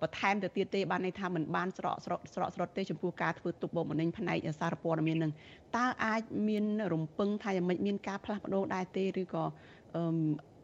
[0.00, 5.32] បន្ថែមទៅទៀតទេបានន័យថាมันបានស្រកស្រកស្រកស្រកទេចំពោះការធ្វើទុកបុកម្នេញផ្នែកសារព័ត៌មាននឹង
[5.76, 9.44] តើអាចមានរំពឹងថាយ៉ាងម៉េចមានការផ្លាស់ប្ដូរដែរទេឬក៏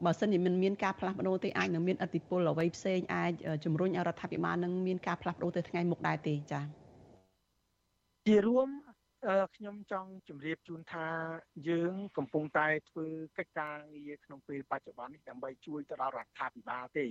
[0.05, 3.33] បើសិនជាមិនមានការផ្លាស់ប្ដូរទេអាចនឹងមានអតិពលអ្វីផ្សេងអាច
[3.65, 6.65] ជំរុញឲ្យរដ្ឋាភិបាលនឹងមានការផ្លាស់ប្ដូរទៅថ្ងៃមុខដែរទេចា៎
[8.27, 8.69] ជារួម
[9.57, 11.07] ខ្ញុំចង់ជម្រាបជូនថា
[11.69, 13.07] យើង កំពុងតែធ្វើ
[13.39, 17.07] កិច្ចការងារក្នុងពេលបច្ចុប្បន្ននេះដើម្បីជួយទៅដល់រដ្ឋាភិបាលទេ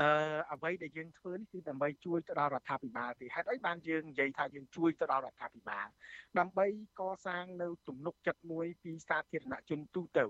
[0.00, 0.08] អឺ
[0.52, 5.86] អ្វីដែលយើងធ្វើនេះគឺដើម្បីជួយទៅដល់រដ្ឋាភិបាលទេហេតុអីបានយើងនិយាយថាយើងជួយទៅដល់រដ្ឋាភិបាល
[6.38, 6.66] ដើម្បី
[7.00, 10.24] កសាងនៅទំនុកចិត្តមួយពីសាធារណជនទូទៅ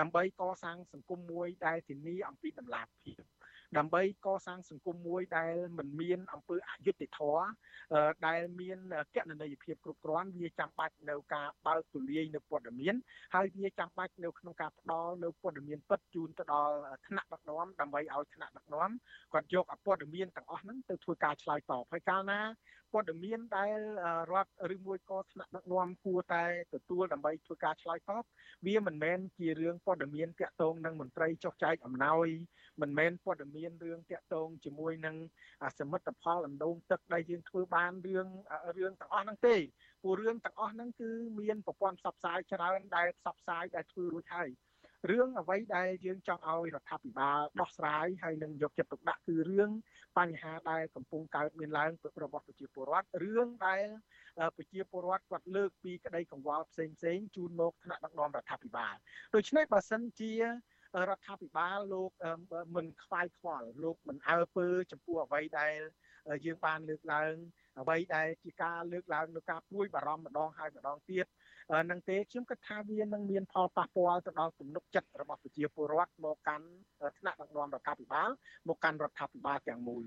[0.00, 3.22] ដើម្បីកសាងសង្គមមួយដែលធានាអំពីតម្លាភាព
[3.78, 7.44] ដើម្បីកសាងសង្គមមួយដែលមិនមានអំពើអយុត្តិធម៌
[8.26, 8.78] ដែលមាន
[9.16, 12.94] កណន័យភាពគ្រប់គ្រាន់វាចាំបាច់នៅការបើកទូលាយនៅព័ត៌មាន
[13.34, 16.74] ហើយវាចាំបាច់នៅក្នុងការផ្ដល់នៅព័ត៌មានពិតជូនទៅដល់
[17.06, 18.90] ថ្នាក់ដឹកនាំដើម្បីឲ្យថ្នាក់ដឹកនាំ
[19.32, 22.40] គាត់យកអព័ត៌មានទាំងអស់ហ្នឹងទៅធ្វើការឆ្លើយតបហើយកាលណា
[22.92, 23.78] ព័ត៌មានដែល
[24.32, 28.22] រដ្ឋឬមួយក៏ថ្នាក់ដឹកនាំគួរតែទទួលដើម្បីធ្វើការឆ្លើយតប
[28.66, 32.26] វាមិនមែនជារឿងព័ត៌មានតាក់ទងនឹងមន្ត្រីចុះចែកអំណោយ
[32.80, 35.16] មិនមែនព័ត៌មានរឿងតាក់ទងជាមួយនឹង
[35.78, 38.28] សមិទ្ធផលអណ្ដូងទឹកដែលយើងធ្វើបានរឿង
[38.78, 39.56] រឿងទាំងអស់ហ្នឹងទេ
[40.02, 44.50] ព្រោះរឿងទាំងអស់ហ្នឹងគឺមានប្រព័ន្ធផ្សព្វផ្សាយច្រើនដែលផ្សព្វផ្សាយដែលធ្វើរួចហើយ
[45.10, 49.70] រឿងអ្វីដែលយើងចង់ឲ្យរដ្ឋាភិបាលដោះស្រាយហើយនឹងយកចិត្តទុកដាក់គឺរឿង
[50.18, 51.90] បញ្ហាដែលកំពុងកើតមានឡើង
[52.22, 53.86] របស់ប្រជាពលរដ្ឋរឿងដែល
[54.56, 58.94] ប្រជាពលរដ្ឋគាត់លើកពីក្តីកង្វល់ផ្សេងផ្សេងជូនមកថ្នាក់ដឹកនាំរដ្ឋាភិបាល
[59.34, 60.32] ដូច្នេះបើសិនជា
[61.08, 62.10] រដ្ឋាភិបាលលោក
[62.76, 65.74] មិនខ្វាយខ្វល់លោកមិនអើពើចំពោះអ្វីដែល
[66.44, 67.32] យើងបានលើកឡើង
[67.80, 71.26] អ្វីដែលជាការលើកឡើងនៅការព្រួយបារម្ភម្ដងហើយម្ដងទៀត
[71.90, 76.66] នឹងទេខ្ញុំគិតថាវានឹងមានផលប៉ះពាល់ទៅដល់ទំនុកចិត្តរបស់ប្រជាពលរដ្ឋមកកាន់
[77.18, 78.30] ថ្នាក់ដឹកនាំរដ្ឋាភិបាល
[78.68, 80.04] មកកាន់រដ្ឋាភិបាលទាំងមូល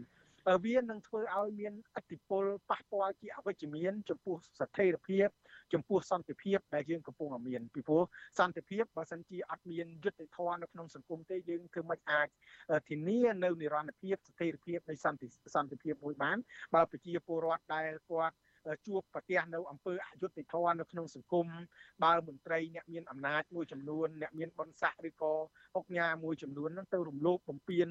[0.65, 5.27] វានឹងធ្វើឲ្យមានអតិពលប៉ះពាល់ជាអវិជ្ជមានចំពោះស្ថិរភាព
[5.73, 8.03] ចំពោះសន្តិភាពដែលយើងកំពុងមានពីព្រោះ
[8.39, 12.27] សន្តិភាពបើសិនជាអត់មានយុត្តិធម៌នៅក្នុងសង្គមទេយើងគឺមិនអាច
[12.89, 16.37] ធានានៅនិរន្តរភាពស្ថិរភាពនៃសន្តិសន្តិភាពមួយបាន
[16.75, 18.35] បើប្រជាពលរដ្ឋដែលគាត់
[18.87, 21.47] ជួបប្រទះនៅអំពើអយុត្តិធម៌នៅក្នុងសង្គម
[22.03, 25.33] បើមន្ត្រីអ្នកមានអំណាចមួយចំនួនអ្នកមានបុណ្យស័ក្តិឬក៏
[25.75, 27.87] អុកញ៉ាមួយចំនួនហ្នឹងទៅរំលោភបំពាន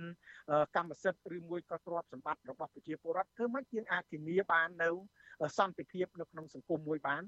[0.76, 4.90] កម្មសិទ្ធិឬមួយក៏ទ្រព្យសម្បត្តិរបស់ប្រជាពលរដ្ឋធ្វើម៉េចយើងអាចធានាបាននៅ
[5.58, 7.22] សន្តិភាពនៅក្នុងសង្គមមួយបាន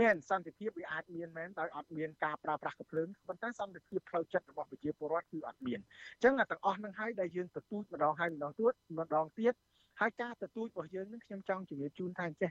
[0.00, 9.54] មែនសន្តិភាពវាអាចមានមែនដោយអត់មានការប្រើប្រាស់កំភ្លើងប៉ុន្តែសន្តិភាពផ្លូវចិត្តរបស់ប្រជាពលរដ្ឋគឺអត់មានអញ្ចឹងទាំងអស់នឹងហើយដែលយើងទទូចម្ដងហើយម្ដងទៀតម្ដងទៀត
[10.00, 12.50] ហើយការទទូចរបស់យើងនឹងខ្ញុំចង់ជម្រាបជូនថាចេះ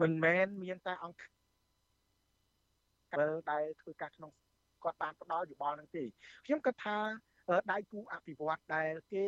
[0.00, 1.26] មិនមែនមានតែអង្គកា
[3.14, 4.30] រដែលធ្វើការក្នុង
[4.82, 6.04] គាត់បានផ្ដល់យោបល់នឹងទេ
[6.46, 6.96] ខ្ញុំគិតថា
[7.72, 9.26] ដៃគូអភិវឌ្ឍដែលគេ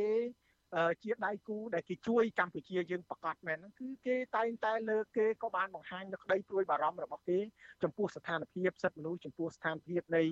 [1.02, 7.38] ជាដៃគូដែលគេជួយកម្ពុជាយើងប្រកាសមែនហ្នឹងគឺគេតែងតែលើកគេក៏បានបង្ហាញនៅក្តីព្រួយបារម្ភរបស់គេ
[7.82, 10.22] ចំពោះស្ថានភាពសិទ្ធិមនុស្សចំពោះស្ថានភាពនៃ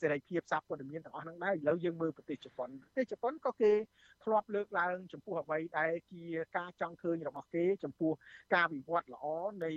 [0.00, 3.72] សេរីភាពសារព័ត៌មានទាំងអស់ហ្នឹងដែរឥឡូវយើងមើលប្រទេសជប៉ុនប្រទេសជប៉ុនក៏គេ
[4.24, 6.22] ធ្លាប់លើកឡើងចំពោះអ្វីដែលជា
[6.56, 8.12] ការចង់ឃើញរបស់គេចំពោះ
[8.54, 9.26] ការវិវត្តល្អ
[9.64, 9.70] នៃ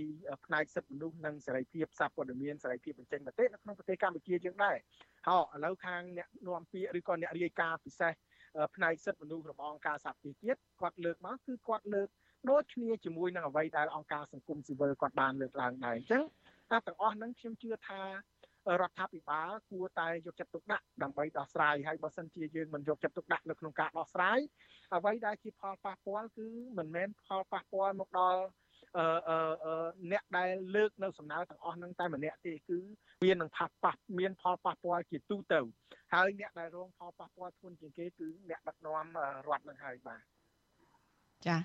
[0.46, 4.78] ផ្នែកសិទ្ធិមនុស្សនិងសេរីភាពសារព័ត៌មានសេរីភាពបញ្ចេញមតិនៅក្នុងប្រទេសកម្ពុជាយើងដែរ
[5.28, 8.14] ហើយឥឡូវខាងអ្នកនាំពាក្យឬក៏អ្នករាយការណ៍ពិសេស
[8.76, 12.10] ផ្នែកសិទ្ធិមនុស្សរបស់អង្គការសហប្រជាជាតិគាត់លើកមកគឺគាត់លើក
[12.50, 16.24] ដូចគ្នាជាមួយនឹងអ្វីដែលអង្គការសង្គមស៊ីវិលគាត់បានលើកឡើងដែរអញ្ចឹង
[16.72, 18.02] តែទាំងអស់ហ្នឹងខ្ញុំជឿថា
[18.82, 24.40] រដ្ឋាភិបាលគួរតែយកចិត្តទុកដាក់ដើម្បីដោះស្រាយហើយបើសិនជាយើងមិនយកចិត្តទុកដាក់នៅក្នុងការដោះស្រាយ
[24.96, 28.69] អ្វីដែលជាផលប៉ះពាល់គឺមិនមែនផលប៉ះពាល់មកដល់អឺអឺ
[30.12, 32.78] អ្នកដែលលើកនៅសំណើទាំងអស់ហ្នឹងតែម្នាក់ទេគឺ
[33.26, 35.60] មាននឹងផាសប៉ះមានផលប៉ះពាល់ជាទូទៅ
[36.14, 39.06] ហើយអ្នកដែលរងផលប៉ះពាល់ធ្ងន់ជាងគេគឺអ្នកដឹកនាំ
[39.48, 40.22] រដ្ឋនឹងហើយបាទ
[41.48, 41.58] ចា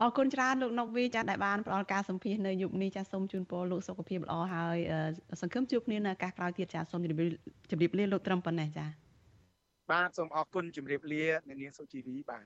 [0.00, 4.78] អរគុណច្រើនលោកណុកវីចាដែលបានផ្ដល់ការសម្ភាសនៅយុគនេះចាសូមជូនពរលោកសុខភាពល្អហើយ
[5.40, 7.30] សង្ឃឹមជួបគ្នានៅឱកាសក្រោយទៀតចាសូមជម្រាប
[7.70, 8.86] ជម្រាបលាលោកត្រឹមប៉ុណ្ណេះចា
[9.92, 12.44] បាទសូមអរគុណជម្រាបលាអ្នកនាងសុជីវីបាទ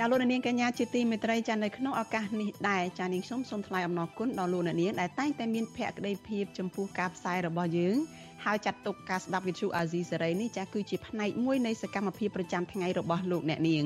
[0.00, 7.96] ចាលោកនាងកញ្ញាជាទីមេត្រីចានៅក្នុងឱកាសនេះដែរចានាងខ្ញុំសូមថ្លែងអំណរគុណដល់លោកនាងដែលតែងតែមានភក្ដីភាពចំពោះការផ្សាយរបស់យើង
[8.44, 13.84] ហើយចាត់ទុកការស្ដាប់វិទ្យុអាស៊ីសេរីនេះចាគឺជាផ្នែកមួយនៃសកម្មភាពប្រចាំថ្ងៃរបស់លោកអ្នកនាង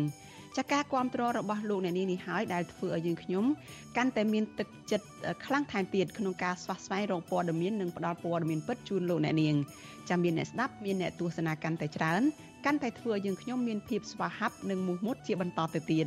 [0.56, 3.44] ចាការគ្រប់គ្រងរបស់លោកអ្នកនាងនេះហើយដែលធ្វើឲ្យយើងខ្ញុំ
[3.96, 5.06] កាន់តែមានទឹកចិត្ត
[5.46, 9.54] ខ្លាំងថែមទៀតក្នុងការស្វះស្វែងរកព័ត៌មាននិងផ្តល់ព័ត៌មានពិតជូនលោកអ្នកនាង
[10.08, 12.22] ចាំមានអ្នកស្ដាប់មានអ្នកទស្សនាកាន់តែច្រើន
[12.66, 16.06] កាន់តែធ្វើឲ្យយើងខ្ញុំមានភាពស្វាហាប់និងមោះមុតជាបន្តទៅទៀត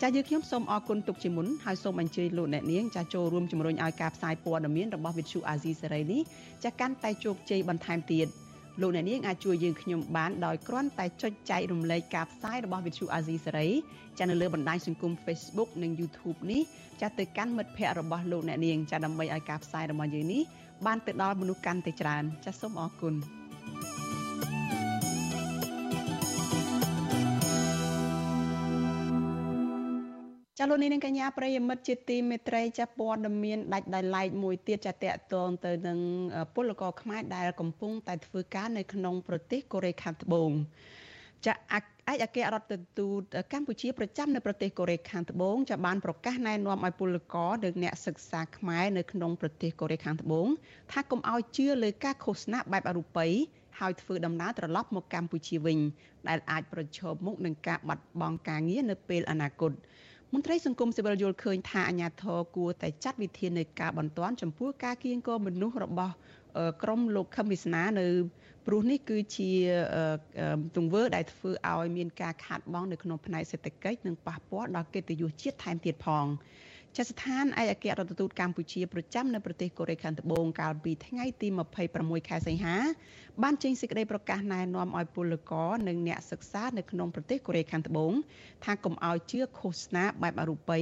[0.00, 6.20] ចាយើងខ្ញុំសូមអរគុណទុកជាមុនហើយសូមអញ្ជើញលោកអ្នកនាងចាចូលរួមជំរុញឲ្យការផ្សាយព័ត៌មានរបស់វិទ្យុអាស៊ីសេរីនេះ
[6.64, 8.26] ចាកាន់តែជោគជ័យបន្ថែមទៀត
[8.80, 13.68] លោកអ្នកនាងអាចជួយយើងខ្ញុំបានដោយគ្រាន់តែចុចចែករំលែកការផ្សាយរបស់វិទ្យុអាស៊ីសេរី
[14.18, 16.62] ចានៅលើបណ្ដាញសង្គម Facebook និង YouTube នេះ
[17.00, 20.42] ចាទៅកាន់មិត្តភ័ក្តិរបស់លោកអ្នកនាងចាដើម្បីឲ្យការផ្សាយរបស់យើងនេះ
[20.86, 23.14] បានទៅដល់មនុស្សកាន់តែច្រើនចាសូមអរគុណ
[30.62, 35.98] ចាលោកនាងកញ្ញាប្រិយមិត្តជាទីមេត្រីចាព័ត៌មានដាច់ដោយឡែកមួយទៀតចាតកតងទៅនឹង
[36.54, 40.50] ពលករខ្មែរដែលកំពុងតែធ្វើការនៅក្នុងប្រទេសកូរ៉េខាងត្បូង
[41.46, 41.84] ចាឯក
[42.24, 43.20] អគ្គរដ្ឋទូត
[43.52, 50.48] កម្ពុជាប្រចាំនៅប្រទេសកូរ៉េខាងត្បូងចាបានប្រកាសណែនាំឲ្យពលករនិងអ្នកសិក្សាខ្មែរនៅក្នុងប្រទេសកូរ៉េខាងត្បូង
[50.92, 53.26] ថាកុំឲ្យជឿលើការឃោសនាបែបអរូបី
[53.78, 55.78] ហើយធ្វើដំណើរត្រឡប់មកកម្ពុជាវិញ
[56.28, 59.72] ដែលអាចប្រឈមមុខនឹងការបាត់បង់ការងារនៅពេលអនាគត
[60.34, 66.14] មន្ត្រីសង្គមស៊ីវិលយល់ឃើញថាអាញាធរគួរតែចាត់វិធាននៃការបន្ទាន់ចំពោះការគៀងគរមនុស្សរបស់
[66.82, 68.06] ក្រមលោកខឹមវិសនានៅ
[68.66, 69.50] ព្រោះនេះគឺជា
[70.76, 76.26] ទង្វើដែលធ្វើឲ្យមានការខាតបង់នៅក្នុងផ្នែកសេដ្ឋកិច្ចនិងប៉ះពាល់ដល់កិត្តិយសជាតិថែមទៀតផង
[76.96, 81.48] ចាស្ថានឯកអគ្គរដ្ឋទូតកម្ពុជាប្រចាំនៅប្រទេសកូរ៉េខាងត្បូងកាលពីថ្ងៃទី
[81.88, 82.76] 26ខែសីហា
[83.42, 88.12] បានចេញសេចក្តីប្រកាសណែនាំឲ្យពលករនិងអ្នកសិក្សានៅក្នុងប្រទេសកូរ៉េខាងត្បូង
[88.64, 90.80] ថាកុំឲ្យជឿឃោសនាបែបអរូបី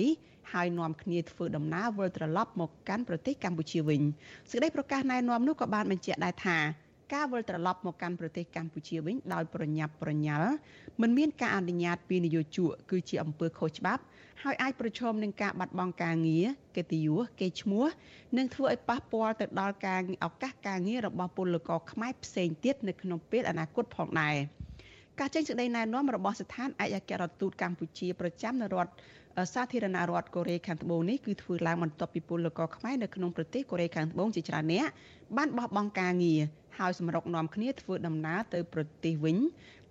[0.53, 4.03] ហើយនាំគ្នាធ្វើដំណើរវិលត្រឡប់មកកាន់ប្រទេសកម្ពុជាវិញ
[4.51, 6.59] សេចក្តីប្រកាសណែនាំនោះក៏បានបញ្ជាក់ដែរថា
[7.15, 10.51] ការវិលត្រឡប់មកកាន់ប្រទេសកម្ពុជាវិញដោយប្រញាប់ប្រញាល់
[11.01, 14.03] មិនមានការអនុញ្ញាតពីនយោជកគឺជាអំពើខុសច្បាប់
[14.43, 16.47] ហើយអាចប្រឈមនឹងការបាត់បង់ការងារ
[16.77, 17.85] កិត្តិយសកេរ្តិ៍ឈ្មោះ
[18.39, 24.37] និងធ្វើឲ្យប៉ះពាល់ទៅដល់ការឱកាសការងាររបស់ពលករខ្មែរផ្សេងទៀតនៅក្នុងពេលអនាគតផងដែរ
[25.21, 28.93] ការចេញសេចក្តីណែនាំរបស់ស្ថានឯកអគ្គរដ្ឋទូតកម្ពុជាប្រចាំនៅរដ្ឋ
[29.55, 34.87] សាធារណរដ្ឋកូរ៉េខាងត្បូងនេះគឺធ្វើឡើងបន្ទាប់ពីពលករខ្មែរនៅក្នុងប្រទេសកូរ៉េខាងត្បូងជាច្រើនអ្នក
[35.37, 36.41] បានបោះបង់ការងារ
[36.79, 39.37] ហើយសម្រុកនាំគ្នាធ្វើដំណើរទៅប្រទេសវិញ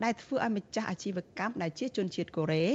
[0.03, 2.65] ដែលធ្វើឲ្យម្ចាស់អាជីវកម្មដែលជាជនជាតិកូរ៉េ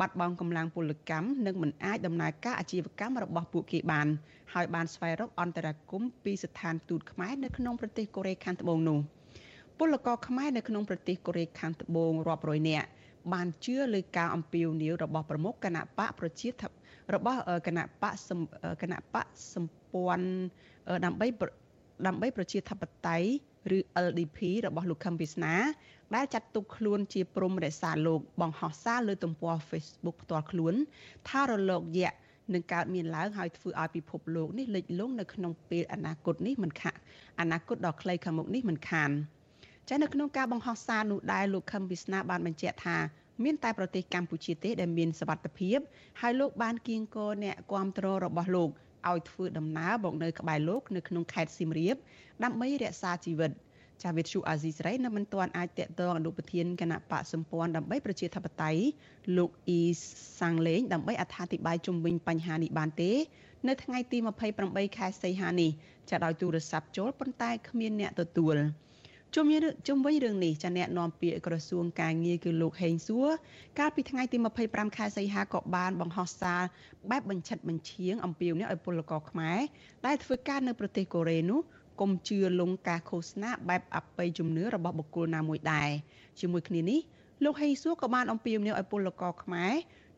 [0.00, 4.06] បាត់បង់កម្លាំងពលកម្មនិងមិនអាចដំណើរការអាជីវកម្មរបស់ពួកគេបាន
[4.54, 8.98] ហើយបានស្វែងរកអន្តរាគមន៍ពីស្ថានទូតខ្មែរនៅក្នុងប្រទេសកូរ៉េខាងត្បូងនោះ
[9.78, 12.86] ពលករខ្មែរនៅក្នុងប្រទេសកូរ៉េខាងត្បូងរាប់រយនាក់
[13.32, 16.70] បានជឿលើការអំពាវនាវរបស់ប្រមុខគណៈបកប្រជាធិប
[17.14, 18.14] របស់គណៈបក
[18.82, 20.28] គណៈបកសម្ព័ន្ធ
[21.04, 21.26] ដើម្បី
[22.06, 23.28] ដើម្បីប្រជាធិបតេយ្យ
[23.76, 25.54] ឬ LDP របស់លោកខឹមវាសនា
[26.14, 30.74] ដែលចាត់ទុកខ្លួនជាព្រំរក្សាលោកបង្ហោះសារលើទំព័រ Facebook ផ្ទាល់ខ្លួន
[31.28, 32.16] ថារលកយក្ស
[32.54, 36.98] នឹងកើតមានឡើងហើយធ្វើឲ្យពិភពលោកនេះលិចលង់នៅក្នុងពេលអនាគតនេះមិនខាក់
[37.40, 39.10] អនាគតដ៏ខ្លីខាងមុខនេះមិនខាន
[39.88, 42.96] ចានៅក្នុងការបង្ហោះសារនោះដែរលោកខឹមវិស្នាបានបញ្ជាក់ថា
[43.44, 45.78] មានតែប្រទេសកម្ពុជាទេដែលមានសវត្ថភាព
[46.20, 48.70] ហើយលោកបានគៀងគរអ្នកគាំទ្ររបស់លោក
[49.08, 51.96] ឲ្យធ្វើដំណើរមកនៅក្បែរលោកនៅក្នុងខេត្តសៀមរាប
[52.44, 53.50] ដើម្បីរក្សាជីវិត
[54.02, 58.82] ចាវិទ្យុអាស៊ីសេរីនៅមិនទាន់អាចតាក់ទងអនុប្រធានគណៈបកសម្ព័ន្ធដើម្បីប្រជាធិបតេយ្យ
[59.36, 59.82] លោកអ៊ី
[60.40, 63.12] សាំងលេងដើម្បីអត្ថាធិប្បាយជុំវិញបញ្ហានេះបានទេ
[63.68, 64.18] នៅថ្ងៃទី
[64.58, 65.70] 28ខែសីហានេះ
[66.10, 68.56] ចាដោយទូរស័ព្ទចូលប៉ុន្តែគ្មានអ្នកទទួល
[69.34, 73.28] ជុំវិញជុំវិញរឿងនេះចាអ្នកនាំពាក្យក្រសួងការងារគឺលោកហេងសួរ
[73.78, 74.36] កាលពីថ្ងៃទី
[74.66, 76.60] 25ខែសីហាក៏បានបង្ហោះសារ
[77.10, 79.58] បែបបញ្ឆិតបញ្ឈៀងអំពាវនាវឲ្យពលករខ្មែរ
[80.06, 81.60] ដែលធ្វើការនៅប្រទេសកូរ៉េនោះ
[82.00, 85.90] កុំជឿលងការឃោសនាបែបអបិយជំនឿរបស់បុគ្គលណាមួយដែរ
[86.40, 87.00] ជាមួយគ្នានេះ
[87.44, 89.72] លោកហេងសួរក៏បានអំពាវនាវឲ្យពលករខ្មែរ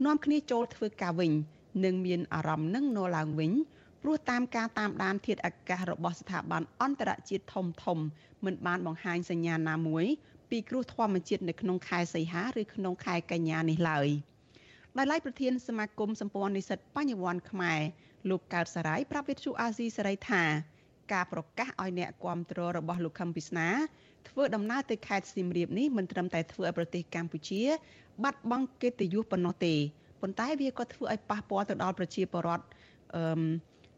[0.07, 1.33] នាំគ្នាចូលធ្វើការវិញ
[1.85, 3.53] និងមានអារម្មណ៍នឹងនរឡើងវិញ
[4.03, 7.99] ព្រោះតាមការតាមដានធាតុអាកាសរបស់ស្ថាប័នអន្តរជាតិធំធំ
[8.45, 10.05] មិនបានបង្ហាញសញ្ញាណាមួយ
[10.51, 14.09] ពីគ្រោះធម្មជាតិនៅក្នុងខែសីហាឬក្នុងខែកញ្ញានេះឡើយ
[14.97, 17.81] ដោយឡែកប្រធានសមាគមសម្ព័ន្ធនិស្សិតបញ្ញវន្តខ្មែរ
[18.31, 20.43] លោកកើតសរាយប្រាប់វិទ្យុអាស៊ីសេរីថា
[21.12, 23.68] ការប្រកាសឲ្យអ្នកគាំទ្ររបស់លោកខឹមពិស្នា
[24.28, 27.62] ធ្វើដំណើរទៅខេត្តសៀមរាបនេះមិនត្រឹមតែធ្វើឲ្យប្រទេសកម្ពុជា
[28.24, 29.74] បាត់បង់កិត្តិយសប៉ុណ្ណោះទេ
[30.22, 32.64] ប៉ុន្តែវាក៏ធ្វើឲ្យប៉ះពាល់ទៅដល់ប្រជាពលរដ្ឋ
[33.14, 33.22] អឺ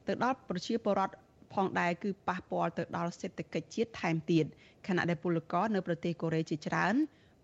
[0.07, 1.15] ទៅដល់ប្រជាពលរដ្ឋ
[1.55, 4.45] ផងដែរគឺប៉ះពាល់ទៅដល់សេដ្ឋកិច្ចជាតិថែមទៀត
[4.87, 6.95] ខណៈដែលពលករនៅប្រទេសកូរ៉េជាច្រើន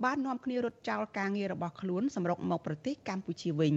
[0.04, 3.74] បាននាំគ្នារត់ចោលការងាររបស់ខ្លួនសម្រុកមកប្រទេសកម្ពុជាវិញ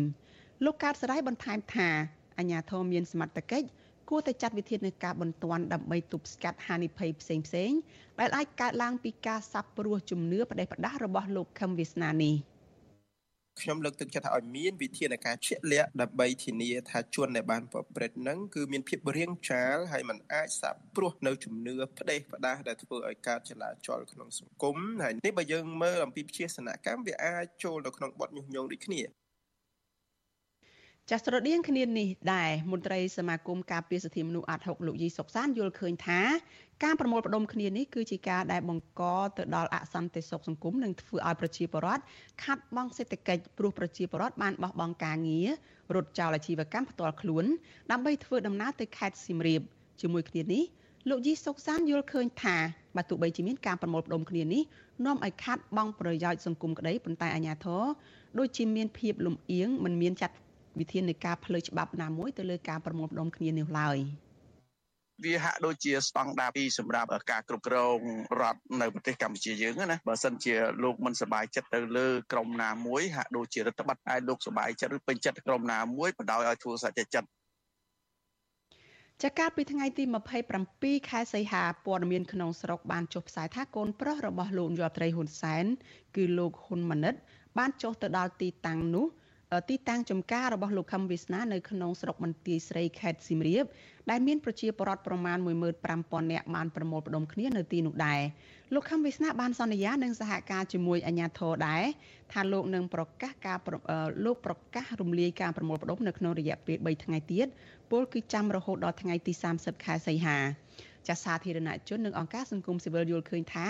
[0.66, 1.90] លោកកើតសរាយបន្ថែមថា
[2.38, 3.68] អាញាធមមានសមត្ថកិច្ច
[4.10, 7.72] គួរតែចាត់វិធានការបន្ទាន់ដើម្បីទប់ស្កាត់ហានិភ័យផ្សេងផ្សេង
[8.20, 12.36] ដែលអាចកើតឡើងពីការសាបព្រោះជំនឿផ្ដេសផ្ដាសរបស់លោកខឹមវាសនានេះ
[13.62, 29.02] ខ្ញុំលើកទឹកចិត្តឲ្យមានវិធានការជាក់លាក់ដើម្បីធានាថាជនដែលបានប្រព្រឹត្តនឹងគឺមានភាពរាងចាលហើយมันអាចសាបព្រោះនៅជំនឿផ្ដេសផ្ដាសដែលធ្វើឲ្យកើតចលាចលក្នុងសង្គមហើយនេះបើយើងមើលអំពីវិជាសនកម្មវាអាចចូលនៅក្នុងបទញុះញង់ដូចគ្នា
[31.12, 36.22] ចាស់ស្រដៀងគ្នានេះដែរមន្ត្រីសមាគមការពារសិទ្ធិមនុស្សអាត់ហុកលោកយីសុកសានយល់ឃើញថា
[36.84, 39.02] ការប្រមូលផ្ដុំគ្នានេះគឺជាការដែលបង្ក
[39.38, 42.04] ទៅដល់អសន្តិសុខសង្គមនិងធ្វើឲ្យប្រជាពលរដ្ឋ
[42.44, 45.50] ខាត់បង់សេដ្ឋកិច្ចព្រោះប្រជាពលរដ្ឋបានបោះបង់ការងារ
[45.96, 47.46] រត់ចោលអាជីវកម្មផ្ទាល់ខ្លួន
[47.92, 49.62] ដើម្បីធ្វើដំណើរទៅខេត្តសៀមរាប
[50.02, 50.64] ជាមួយគ្នានេះ
[51.10, 52.58] លោកយីសុកសានយល់ឃើញថា
[52.96, 54.64] បើទោះបីជាមានការប្រមូលផ្ដុំគ្នានេះ
[55.06, 57.84] នាំឲ្យខាត់បង់ប្រយោជន៍សង្គមក្តីប៉ុន្តែអាជ្ញាធរ
[58.40, 60.36] ដូចជាមានភាពលំអៀងមិនមានចាត់
[60.80, 63.98] វិធានការផ្លូវច្បាប់ណាមួយទៅលើការប្រមូលផ្ដុំគ្នានេះឡើយ
[65.26, 67.98] វាហាក់ដូចជាស្តង់ដារពីរសម្រាប់ការគ្រប់គ្រង
[68.42, 70.54] រដ្ឋនៅប្រទេសកម្ពុជាយើងណាបើសិនជា
[70.84, 77.30] លោកមិនសប្បាយចិត្តទៅលើក្រមណាមួយហាក់ដូចជារដ្ឋបတ်ឯលោកសប្បាយចិត្តឬពេញចិត្តក្រមណាមួយបណ្ដោយឲ្យធ្វើសច្ចចិត្ត
[79.24, 80.04] ចាកាលពីថ្ងៃទី
[80.56, 85.66] 27ខែសីហាព័ត៌មានក្នុងស្រុកបានចុះផ្សាយថាកូនប្រុសរបស់លោកនាយករដ្ឋមន្ត្រីហ៊ុនសែន
[86.16, 87.16] គឺលោកហ៊ុនម៉ាណិត
[87.58, 89.06] បានចុះទៅដល់ទីតាំងនោះ
[89.70, 93.66] ទីតាំងចំការរបស់លោកខឹមវាសនានៅក្នុងស្រុកបន្ទាយស្រីខេត្តសៀមរាប
[94.10, 98.22] ដែលមានប្រជាពលរដ្ឋប្រមាណ15000នាក់បានប្រមូលផ្ដុំគ្នានៅទីនោះដែរ
[98.74, 101.84] លោកខឹមវាសនាបានសន្យានឹងសហការជាមួយអាជ្ញាធរដែរ
[102.32, 103.58] ថាលោកនឹងប្រកាសការ
[104.26, 107.48] លោកប្រកាសរំលាយការប្រមូលផ្ដុំនៅក្នុងរយៈពេល3ថ្ងៃទៀត
[107.92, 110.38] ពលគឺចាំរហូតដល់ថ្ងៃទី30ខែសីហា
[111.08, 113.68] ចាសាធារណជននិងអង្គការសង្គមស៊ីវិលយល់ឃើញថា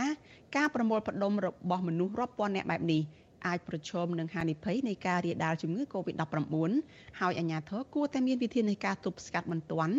[0.58, 3.02] ការប្រមូលផ្ដុំរបស់មនុស្សរាប់ពាន់នាក់បែបនេះ
[3.46, 6.56] អាចប្រឈមនឹងហានិភ័យនៃការរាលដាលជំងឺ Covid-19
[7.20, 9.96] ហើយអាជ្ញាធរគួរតែមានវិធាននៃការទប់ស្កាត់បន្ទាន់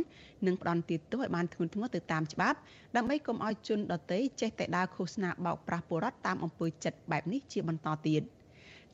[0.47, 2.59] និងផ្ដន់ទោសឲ្យបានធ្ងន់ធ្ងរទៅតាមច្បាប់
[2.97, 8.22] ដើម្បីកុំឲ្យជនដទៃចេះតែដើរឃោសនាបោកប្រាស់ពលរដ្ឋតាមអំពើចិត្តបែបនេះជាបន្តទៀត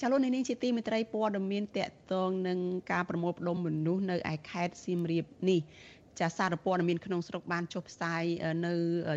[0.01, 2.59] ចាលោកនាងជាទីមេត្រីព័ត៌មានតកតងនឹង
[2.93, 5.61] ការប្រមូលផ្ដុំមនុស្សនៅឯខេត្តសៀមរាបនេះ
[6.21, 8.23] ចាសារព័ត៌មានក្នុងស្រុកបានចុះផ្សាយ
[8.67, 8.73] នៅ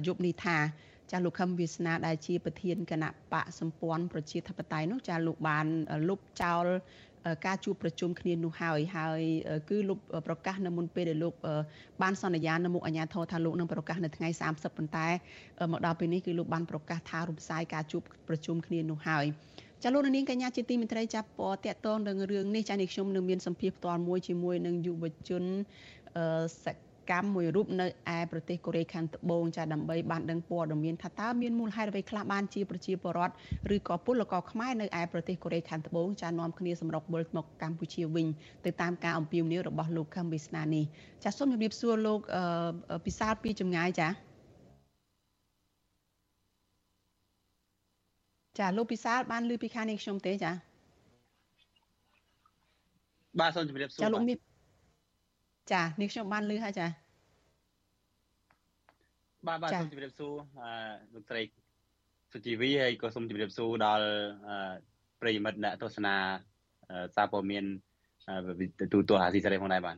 [0.07, 0.57] យប់នេះថា
[1.11, 5.65] ចាលោកខឹមវាសនាដែលជាប្រធានគណៈបកសម្ព័ន្ធប្រជាធិបតេយ្យនោះចាលោកបាន
[6.07, 6.65] លុបចោល
[7.45, 9.21] ការជួបប្រជុំគ្នានោះហើយហើយ
[9.69, 11.33] គឺលោកប្រកាសនៅមុនពេលដែលលោក
[12.01, 15.07] បានសន្យានៅមុខអាជ្ញាធរថាលោកនឹងប្រកាសនៅថ្ងៃ30ប៉ុន្តែ
[15.71, 19.25] មកដល់ពេលនេះគឺលោកបានប្រកាសថារំសាយការជួបប្រជុំគ្នានោះហើយ
[19.83, 25.43] ចាលោកនាងកញ្ញាជាទីមេត្រីចាប់ពតកតងនឹងរឿងនេះចានេះខ្ញុំនឹងមានសម្ភារផ្ទាល់មួយជាមួយនឹងយុវជន
[26.63, 26.75] សក
[27.19, 27.87] ម្មមួយរូបនៅ
[28.17, 33.33] ឯប្រទេសកូរ៉េខាងត្បូងចាដើម្បីបានដឹងព័ត៌មានថាតើមានមូលហេតុអ្វីខ្លះបានជាប្រជាពលរដ្ឋ
[33.75, 38.27] ឬក៏ពលករខ្មែរនៅឯប្រទេសកូរ៉េខាងត្បូងចានាំគ្នាសម្រុកវិលមកកម្ពុជាវិញ
[38.65, 40.85] ទៅតាមការអំពាវនាវរបស់លោកខឹមវិស្នានេះ
[41.23, 42.19] ចាសូមជម្រាបសួរលោក
[43.05, 44.09] ពិសាលពីចម្ងាយចា
[48.59, 50.51] ចាលោកពិសាលបានឮពីខាងនេះខ្ញុំទេចា
[53.39, 54.37] បាទសូមជម្រាបសួរចាលោកមាន
[55.71, 56.87] ចានេះខ្ញុំបានឮហើយចា
[59.47, 60.71] បាទបាទសូមជម្រាបសួរអឺ
[61.13, 61.41] លោកត្រី
[62.33, 64.05] សុជីវីហើយក៏សូមជម្រាបសួរដល់
[65.21, 66.15] ប្រិយមិត្តអ្នកទស្សនា
[67.15, 67.63] សារព័ត៌មាន
[68.93, 69.97] ទូទស្សន៍អាស៊ីសេរីផងដែរបាទ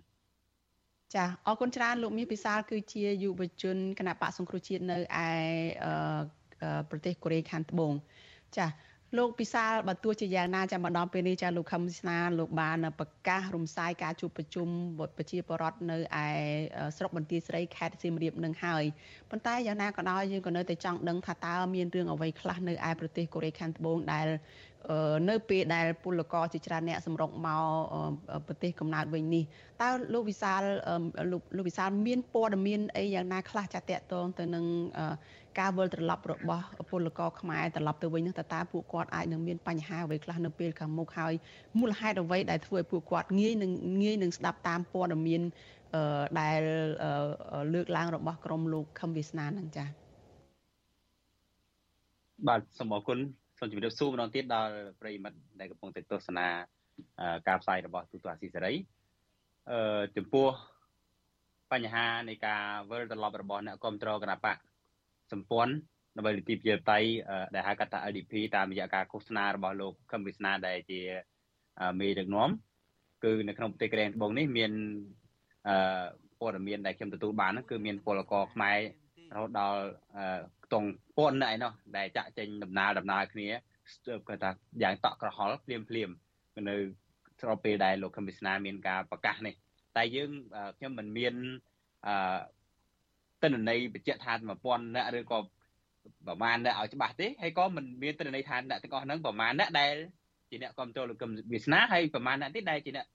[1.16, 5.30] ចាអរគុណច្រើនលោកមាសពិសាលគឺជាយុវជនគណៈបកសង្គ្រោះជាតិនៅឯ
[6.90, 7.94] ប្រទេសកូរ៉េខាងត្បូង
[8.58, 8.66] ចា
[9.18, 14.68] លោកពិសាលបើទោះជាយ៉ាងណាចាំមកដល់ពេលនេះចាលោកខឹមស្នាលោកបានប្រកាសរំសាយការជួបប្រជុំ
[15.18, 16.28] ប្រជាពលរដ្ឋនៅឯ
[16.98, 18.84] ស្រុកបន្ទាយស្រីខេត្តសៀមរាបនឹងហើយ
[19.30, 24.28] ប៉ុន្តែយ៉ាងណាក៏ដោយយើងក៏នៅតែចង់ដឹងថាតើមានរឿងអ្វីខ្លះនៅឯប្រទេសកូរ៉េខាងត្បូងដែល
[25.30, 27.64] នៅពេលដែលពលករជាច្រើនអ្នកសម្រុកមក
[28.48, 29.44] ប្រទេសកំណើតវិញនេះ
[29.82, 30.62] តើលោកវិសាល
[31.58, 34.66] លោកវិសាលមានព័ត៌មានអីយ៉ាងណាខ្លះចាតតងទៅនឹង
[35.60, 41.34] ការវិលត្រឡប់របស់ពលករខ្មែរត្រឡប់ទៅវិញនោះតើតើពួកគាត់អាចនឹងមានបញ្ហាអ្វីខ្លះនៅពេលខាងមុខហើយ
[41.80, 43.72] មូលហេតុអ្វីដែលធ្វើឲ្យពួកគាត់ងាយនឹង
[44.04, 45.42] ងាយនឹងស្ដាប់តាមព័ត៌មាន
[46.40, 46.60] ដែល
[47.74, 49.88] លើកឡើងរបស់ក្រមលោកខឹមវាសនានឹងចា៎
[52.48, 53.20] បាទសូមអរគុណ
[53.60, 56.48] សូមជម្រាបសួរម្ដងទៀតដល់ប្រិយមិត្តដែលកំពុងតែទស្សនា
[57.48, 58.74] ការផ្សាយរបស់ទូទស្សន៍អាស៊ីសេរី
[59.72, 60.48] អឺចំពោះ
[61.72, 64.58] បញ្ហានៃការវិលត្រឡប់របស់អ្នកគ្រប់គ្រងគណៈបក
[65.32, 65.74] សម្ព័ន្ធ
[66.16, 67.10] ដើម្បីលទ្ធិប្រជាធិបតេយ្យ
[67.54, 71.00] ដែលហៅកាត់ថា LDP តាមរយៈការឃោសនារបស់លោកខឹមវិស្នាដែលជា
[72.00, 72.50] មេដឹកនាំ
[73.24, 74.72] គឺនៅក្នុងប្រទេសក្រែងត្បូងនេះមាន
[75.68, 76.06] អឺ
[76.40, 78.78] ព័ត៌មានដែលខ្ញុំទទួលបានគឺមានពលករខ្មែរ
[79.34, 79.80] រហូតដល់
[80.66, 83.48] ខ្ទង់ពាន់ណែនោះដែលចាក់ចេញដំណើរដំណើរគ្នា
[84.28, 84.52] គាត់ថា
[84.84, 86.10] យ៉ាងតក់ក្រហល់ភ្លាមភ្លាម
[86.70, 86.76] នៅ
[87.42, 89.54] ស្របពេលដែលលោកខឹមវិស្នាមានការប្រកាសនេះ
[89.98, 90.32] តែយើង
[90.78, 91.34] ខ្ញុំមិនមាន
[92.08, 92.16] អឺ
[93.44, 95.38] ទិន្នន័យបញ្ជាក់ថា1000អ្នកឬក៏
[96.28, 99.94] ប្រមាណអ្នកឲ្យច្បាស់ទេហើយក៏មិនមានទិន្នន័យថាអ្នកទាំងអស់ហ្នឹងប្រមាណអ្នកដែល
[100.50, 103.08] ជាអ្នកគ្រប់គ្រងលោកកឹមវាសនាហើយប្រមាណអ្នកទៀតដែលជាអ្នក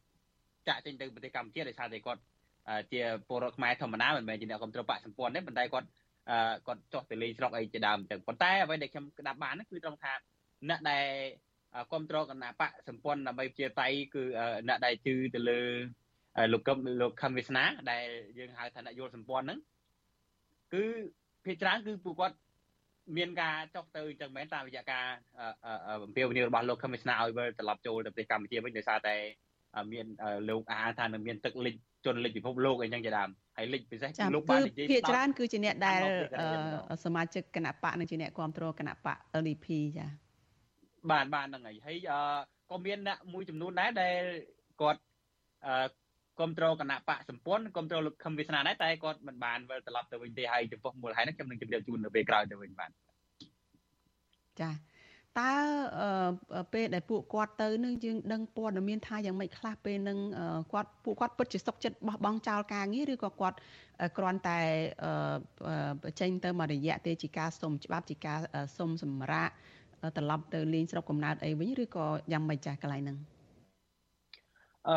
[0.68, 2.20] ចាក់ចេញទៅប្រទេសកម្ពុជាដោយសារតែគាត់
[2.92, 5.88] ជាពលរដ្ឋខ្មែរធម្មតាមិនមែនជាអ្នកគ្រប់គ្រងបកសម្ព័ន្ធទេប៉ុន្តែគាត់
[6.66, 10.12] គាត់ចុះទៅលេងស្រុកអីជាដើមអញ្ចឹងប៉ុន្តែអ្វីដែលខ្ញុំក្តាប់បានគឺត្រង់ថា
[10.68, 11.06] អ្នកដែល
[11.90, 14.22] គ្រប់គ្រងគណៈបកសម្ព័ន្ធដើម្បីជាតៃគឺ
[14.68, 15.60] អ្នកដែលជឿទៅលើ
[16.52, 18.06] លោកកឹមលោកខឹមវាសនាដែល
[18.38, 19.58] យើងហៅថាអ្នកយល់សម្ព័ន្ធហ្នឹង
[20.72, 20.84] គឺ
[21.44, 22.36] ភាគច្រើនគឺពួកគាត់
[23.16, 25.06] មានការចុះទៅអញ្ចឹងមែនតាមរយៈការ
[26.04, 29.16] អំពាវនាវរបស់លោកខឹមវិស្នាឲ្យវិលត្រឡប់ចូលទៅប្រទេសកម្ពុជាវិញដោយសារតែ
[29.92, 30.06] មាន
[30.48, 31.74] លោកអាថានឹងមានទឹកលិច
[32.06, 36.00] ជនលិចពិភពលោកអីចឹងជាដើមហើយលិចពិសេសលោកបាននិយាយភាគច្រើនគឺជាអ្នកដែល
[37.04, 39.66] សមាជិកគណៈបកនិងជាអ្នកគ្រប់គ្រងគណៈបក LDP
[39.98, 40.06] ចា
[41.10, 41.98] បាទបាទហ្នឹងហើយហើយ
[42.70, 44.22] ក៏មានអ្នកមួយចំនួនដែរដែល
[44.80, 45.00] គាត់
[46.38, 52.90] គ្រប់គ្រងគណៈបកសម្ព័ន្ធគ្រប់គ្រងលោកខឹមវាសនាដែរតែគាត់មិនបានវិលត្រឡប់ទៅវិញទេហើយចំពោះមូលហេតុនេះខ្ញុំនឹងជម្រាបជូននៅពេលក្រោយទៅវិញបាទ
[54.60, 54.70] ចា
[55.40, 55.52] តើ
[56.72, 60.18] ពេលដែលពួកគាត់ទៅនឹងយើងដឹងព័ត៌មានថាយ៉ាងម៉េចខ្លះពេលនឹង
[60.72, 63.56] គាត់ពួកគាត់ពិតជាសុខចិត្តបោះបង់ចោលការងារឬក៏គាត់
[64.18, 64.60] គ្រាន់តែ
[66.20, 68.38] ចេញទៅមករយៈទេជាការសុំច្បាប់ជាការ
[68.78, 69.52] សុំសម្រាប់
[70.16, 73.16] ត្រឡប់ទៅលេងស្រុកកំណើតអីវិញឬក៏យ៉ាងម៉េចចាស់កន្លែងហ្នឹង
[74.88, 74.96] អឺ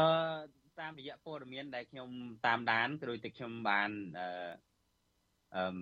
[0.82, 2.10] តាមរយៈព័ត៌មានដែលខ្ញុំ
[2.48, 4.28] តាមដានគឺដូចតែខ្ញុំបានអឺ
[5.56, 5.78] អឺ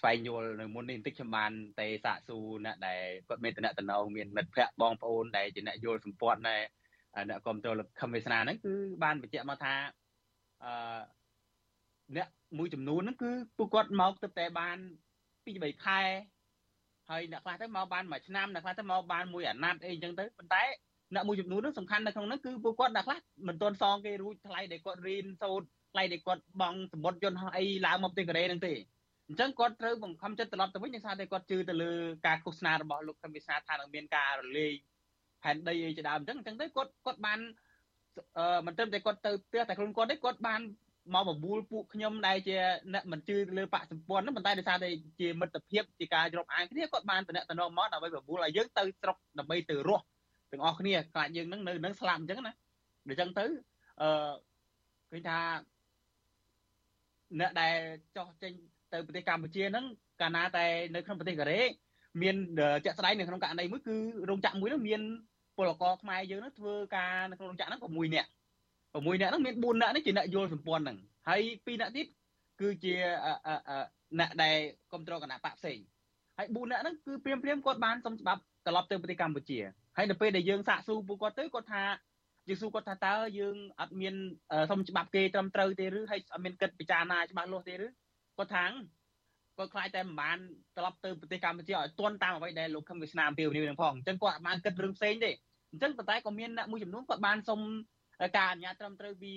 [0.00, 6.60] ស្វែងយល់នៅមុននេះបន្តិចខ្ញុំបានតែសាកសួរអ្នកដែលគាត់មានតំណតំណងមានមិត្តភ័ក្តិបងប្អូនដែលជាអ្នកយល់សម្ព័ន្ធដែល
[7.28, 9.74] អ្នកគ្រប់គ្រងខំវាសនាហ្នឹងគឺបានបញ្ជាក់មកថា
[10.64, 11.00] អឺ
[12.16, 14.76] អ្នកមួយចំនួនហ្នឹងគឺពួកគាត់មកទៅតែបាន
[15.44, 16.00] 2 3ខែ
[17.10, 20.62] ហើយអ្នកខ្លះទៅមកបានមួយឆ្នាំអ្នកខ្លះទៅមកបានមួយអាណត្តិអីអញ្ចឹងទៅប៉ុន្តែ
[21.14, 28.72] អ្នកមួយចំនួននោះសំខាន់នៅក្នុងនោះគឺពួកគាត់អ្នកខ្លះមិនទាន់សងគេរួចថ្លៃដែលគាត់រៀនសូត្រថ្លៃដែលគាត់បង់សម្បត្តិយន្តហោះអីឡើងមកប្រទេសកូរ៉េហ្នឹងទេ
[29.28, 31.92] អញ្ចឹងគាត់ត្រូវបង្ខំចិត្តត្រឡប់ទៅវិញដោយសារតែគាត់ជឿទៅលើ
[32.26, 34.72] ការឃោសនារបស់លោកកឹមវិសាថានឹងមានការរលាយ
[35.42, 37.38] ផែនដីអីជាដើមអញ្ចឹងអញ្ចឹងទៅគាត់គាត់បាន
[38.38, 40.60] អឺមិនត្រឹមតែគាត់ទៅផ្ទះតែខ្លួនគាត់ទេគាត់បាន
[41.14, 42.56] មកបបួលពួកខ្ញុំដែលជា
[42.94, 44.88] អ្នកមិនជឿលើបកសម្ព័ន្ធហ្នឹងប៉ុន្តែដោយសារតែ
[45.20, 50.04] ជាមិត្តភាពជាការជ្រប់អានគ្នាគាត់បានតំណតំណងមកដើម្បីបបួលឲ្យយើងទៅស្រុកដើម្បីទៅរស់
[50.54, 52.52] ទាំងអស់គ្នាខ្លាចយើងនឹងនៅនឹងស្លាប់អញ្ចឹងណា
[53.08, 53.44] ដូច្នេះទៅ
[54.00, 54.08] អឺ
[55.10, 55.38] ឃើញថា
[57.40, 57.74] អ្នកដែល
[58.16, 58.52] ចោះចេញ
[58.92, 59.84] ទៅប្រទេសកម្ពុជាហ្នឹង
[60.20, 61.60] កាលណាតែនៅក្នុងប្រទេសកូរ៉េ
[62.22, 62.36] មាន
[62.84, 63.96] ជាក់ស្ដែងនៅក្នុងករណីមួយគឺ
[64.28, 65.00] រោងចក្រមួយហ្នឹងមាន
[65.56, 68.28] ពលករខ្មែរយើងហ្នឹងធ្វើការនៅក្នុងរោងចក្រហ្នឹង6នាក់
[68.94, 70.98] 6នាក់ហ្នឹងមាន4នាក់នេះជាអ្នកយល់សម្ព័ន្ធហ្នឹង
[71.28, 72.06] ហើយ2នាក់ទៀត
[72.60, 72.94] គឺជា
[74.20, 74.56] អ្នកដែល
[74.90, 75.78] គ្រប់គ្រងគណៈបកផ្សេង
[76.38, 79.58] ហើយ4នាក់ហ្នឹងគឺព្រាមព្រាមគាត់បានសុំច្បាប់ត្រឡប់ទៅប្រទេសកម្ពុជា
[79.96, 81.84] ហើយនៅពេលដែលយើងសាកសួរពួកគាត់ទៅគាត់ថា
[82.48, 84.14] យើងសួរគាត់ថាតើយើងអត់មាន
[84.70, 87.86] សុំច្បាប់គេត្រឹមត្រូវទេឬហើយអត់មានគិតពិចារណាច្បាស់លាស់ទេឬ
[88.36, 88.64] គាត់ថា
[89.58, 90.38] គាត់ខ្លាចតែមិនបាន
[90.76, 95.30] ត្រឡប់ទៅប្រទេសកម្ពុជាឲ្យទាន់តាមអ្វីដែលលោកខឹមវាសនាអំពីនេះនឹងផងអញ្ចឹងគាត់អត់បានគិតរឿងផ្សេងទេ
[95.70, 97.60] អញ្ចឹងប៉ុន្តែក៏មានអ្នកមួយចំនួនគាត់បានសុំ
[98.36, 99.32] ការអនុញ្ញាតត្រឹមត្រូវពី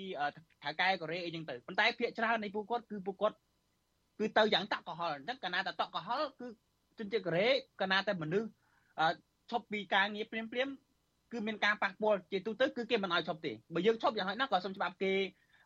[0.63, 3.37] ថៅកែកូរ៉េអីចឹងទៅប៉ុន្តែភាគច្រើននៃពួកគាត់គឺពួកគាត់
[4.19, 6.47] គឺទៅយ៉ាងតក់កុហលអញ្ចឹងកាលណាតែតក់កុហលគឺ
[6.99, 7.47] ជនជាតិកូរ៉េ
[7.79, 8.49] កាលណាតែមនុស្ស
[9.51, 10.69] ឈប់ពីការងារព្រាមព្រាម
[11.31, 15.13] គឺមានការប៉ះពាល់ជាទូទៅគឺគេមិនឲ្យឈប់ទេបើយើងឈប់យ៉ាងហោចណាស់ក៏សុំច្បាប់គេ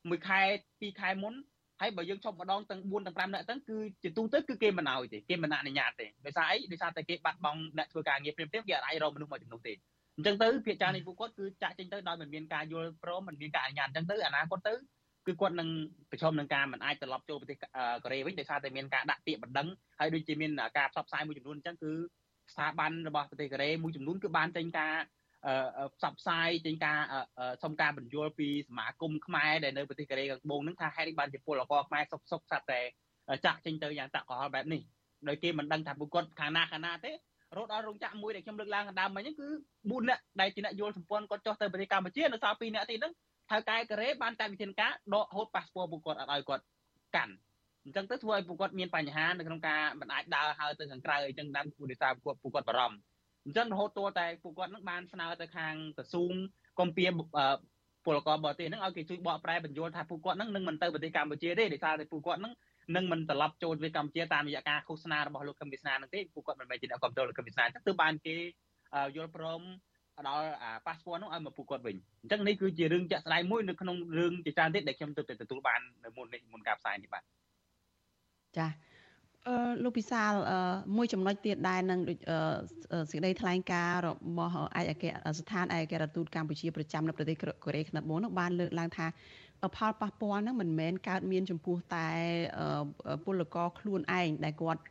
[0.09, 0.41] មួយខែ
[0.79, 1.33] ពីរខែមុន
[1.81, 9.73] ហើយបើយើងឈប់ម្ដងទាំង4ទាំង5នាក់ទាំងគឺជាទូទៅគឺគេមិនឲ្យទេគេមិនអនុញ្ញាតទេដោយសារអីដោយសារតែគេបាត់បង់អ្នកធ្វើការងារព្រាមព្រាមគេអាចរកមនុស្សមកចំនួនទេ
[10.15, 14.73] អញ្ចឹងទៅភាគច្រើននៃពួកគាត់គឺចាក់ចេញទៅដោយមិនមានការយល់ព្រមមិនមានការអនុញ្ញាតអញ្ចឹងទៅអនាគតទៅ
[15.27, 15.69] គឺគាត់នឹង
[16.11, 17.57] ប្រឈមនឹងការមិនអាចត្រឡប់ចូលប្រទេស
[18.03, 19.67] កូរ៉េវិញដោយសារតែមានការដាក់ពាក្យបណ្ដឹង
[19.99, 21.91] ហើយដូចជាមានការផ្សព្វផ្សាយមួយចំនួនអញ្ចឹងគឺ
[22.53, 24.95] ស្ថាប័នរបស់ប្រទេសកូរ៉េមួយចំនួនគឺបានចេញការ
[25.95, 26.97] ផ្សព្វផ្សាយចេញការ
[27.63, 32.81] សុំការបញ្យល់ពីសមាគមខ្មែរដែលនៅប្រទេសកូរ៉េខាងត្បូងហ្នឹងថាហេតុនេះបានជាពលករខ្មែរសុកសុកសត្វតែ
[33.45, 34.81] ចាក់ចេញទៅយ៉ាងតក់កុហលបែបនេះ
[35.27, 37.15] ដោយគេមិនដឹងថាពួកគាត់ខាងណាខាងណាទេរ
[37.57, 39.47] ហូតដល់រោងចក្រមួយដែលខ្ញុំលើកឡើងដើមមិញហ្នឹងគឺ
[39.79, 43.13] 4នាក់ដែលជាអ្នកយល់សម្ព័ន្ធគាត់ចុះទៅប្រទេសកម្ពុជានៅសល់2នាក់ទៀតហ្នឹង
[43.51, 46.63] ថៅកែកូរ៉េបានចាត់វិធានការដកហូតប៉ាសពតពួកគាត់អត់ឲ្យគាត់
[47.15, 47.33] កាន់
[47.85, 52.97] អញ្ចឹងទៅធ្វើឲ្យពួកគាត់មានបញ្ហានៅក្នុងការមិនអាចដើរហើរទៅខាងក្រៅអីចឹងតាមពួកនេសាទពួកគាត់ពួកគាត់បារម្ភ
[53.45, 56.33] អញ្ចឹងរហូតទាល់តែពួកគាត់នឹងបានស្នើទៅខាងក្រសួង
[56.79, 57.05] កុំពៀ
[58.05, 62.53] ពលករបរទេសហ្នឹងឲ្យគេជួយបកប្រែបញ្យល់ថាពួកគាត់ហ្នឹងនឹងមិនទៅប្រទេសកម្ពុជាទេដោយសារតែពួកគាត់ហ្នឹង
[62.95, 68.35] នឹងមិនត្រឡប់ចូលប្រទេសកម្ពុជាតាមរយៈការឃោសនារបស់លោកកឹមវិស្នាហ្នឹងទេពួកគាត់មិនមែនជាអ្នកគ្រប់គ្រងលោកកឹមវិស្នាអញ្ចឹងទើបបានគេ
[69.15, 69.61] យល់ព្រម
[70.27, 70.45] ដល់
[70.85, 77.23] ប៉ាសពតនោះឲ្យមកពួកគាត់វិញអញ្ចឹងនេះគឺជារឿងជាក់ស្ដែងមួយនៅក្នុងរឿងជាច្រើនទៀតដែលខ្ញុំទើបតែទទួលបាននៅមុននេះមុនការផ្សាយនេះបាទ
[78.57, 78.67] ចា
[79.47, 80.31] អឺលោកពិសាល
[80.97, 82.17] មួយចំណុចទៀតដែរនឹងដូច
[83.11, 85.05] សេចក្តីថ្លែងការណ៍របស់ឯកអគ្គ
[85.39, 89.07] ស្ថានឯកអគ្គរដ្ឋទូតកម្ពុជាប្រចាំនៅប្រទេសកូរ៉េខាងត្បូងនោះបានលើកឡើងថា
[89.77, 92.07] ផលប៉ះពាល់ហ្នឹងមិនមែនកើតមានចំពោះតែ
[93.25, 94.81] ពលករខ្លួនឯងដែលគាត់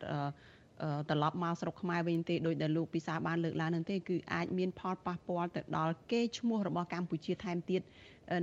[1.10, 7.82] ត្រឡប់មកស្រុកខ្មែរវិញទេដោយដែលលោកពិសាបានលើកឡើងនឹងទេគឺអាចមានផលប៉ះពាល់ទៅដល់គេឈ្មោះរបស់កម្ពុជាថែមទៀត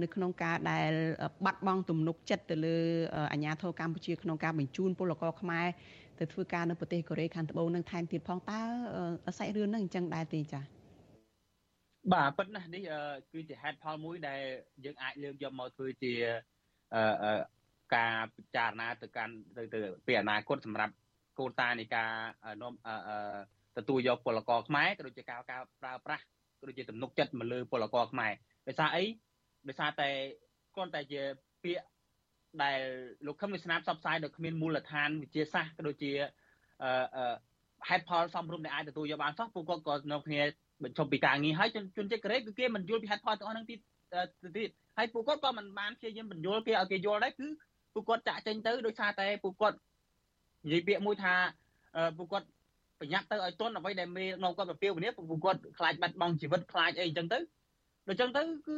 [0.03, 0.91] នៅក្នុងការដែល
[1.45, 2.77] បាត់បង់ទំនុកចិត្តទៅលើ
[3.33, 5.67] អាញាធរកម្ពុជាក្នុងការបញ្ជូនពលករខ្មែរ
[6.19, 8.59] ទៅធ្វើការនៅប្រទេសកូរ៉េខាងត្បូងនឹងថែមទៀតផងតើ
[9.37, 10.63] សាច់រឿងហ្នឹងអញ្ចឹងដែរទេចា៎
[12.13, 12.83] បាទប៉ុន្តែនេះ
[13.31, 14.41] គឺជាហេតុផលមួយដែល
[14.85, 16.13] យើងអាចលើកយកមកធ្វើជា
[17.95, 20.93] ការពិចារណាទៅកាន់ទៅទៅពីអនាគតសម្រាប់
[21.39, 22.09] គោលការណ៍នៃការ
[22.61, 22.73] នាំ
[23.77, 26.23] ទទួលយកពលករខ្មែរក៏ដូចជាការការប្រើប្រាស់
[26.59, 28.31] ក៏ដូចជាទំនុកចិត្តមកលើពលករខ្មែរ
[28.67, 29.03] ដោយសារអី
[29.67, 30.09] ដោយសារតែ
[30.75, 31.21] គ្រាន់តែជា
[31.63, 31.85] ពាក្យ
[32.63, 32.79] ដែល
[33.25, 36.11] លោកខឹមវាសនាផ្សព្វផ្សាយដោយគ្មានមូលដ្ឋានវិទ្យាសាស្ត្រក៏ដូចជា
[36.83, 37.33] អឺ
[37.89, 40.41] ហេតុផលសំរុំដែលអាចទទួលយកបានសោះពួកគាត់ក៏នៅគ្នា
[40.83, 43.79] បញ្ឈប់ពីការងារហើយជនជាតិកូរ៉េគឺគេមិនយល់ពីហេតុផលទាំងអស់ហ្នឹងទៀត
[44.57, 47.47] ទៀតហើយពួកគាត់ក៏មិនបានព្យាយាមបញ្យល់គេឲ្យគេយល់ដែរគឺ
[47.93, 49.77] ពួកគាត់ចាក់ចេញទៅដោយសារតែពួកគាត់
[50.65, 51.33] និយាយពាក្យមួយថា
[52.17, 52.47] ពួកគាត់
[52.99, 57.39] ប្រញាប់ទៅឲ្យទន់អ្វីដែលមេនាំគាត់ទៅពីវនេះពួកគាត់ខ្លាចបាត់បង់ជីវិតខ្លាចអីអញ្ចឹងទៅ
[58.09, 58.77] ដូច្នេះទៅគឺ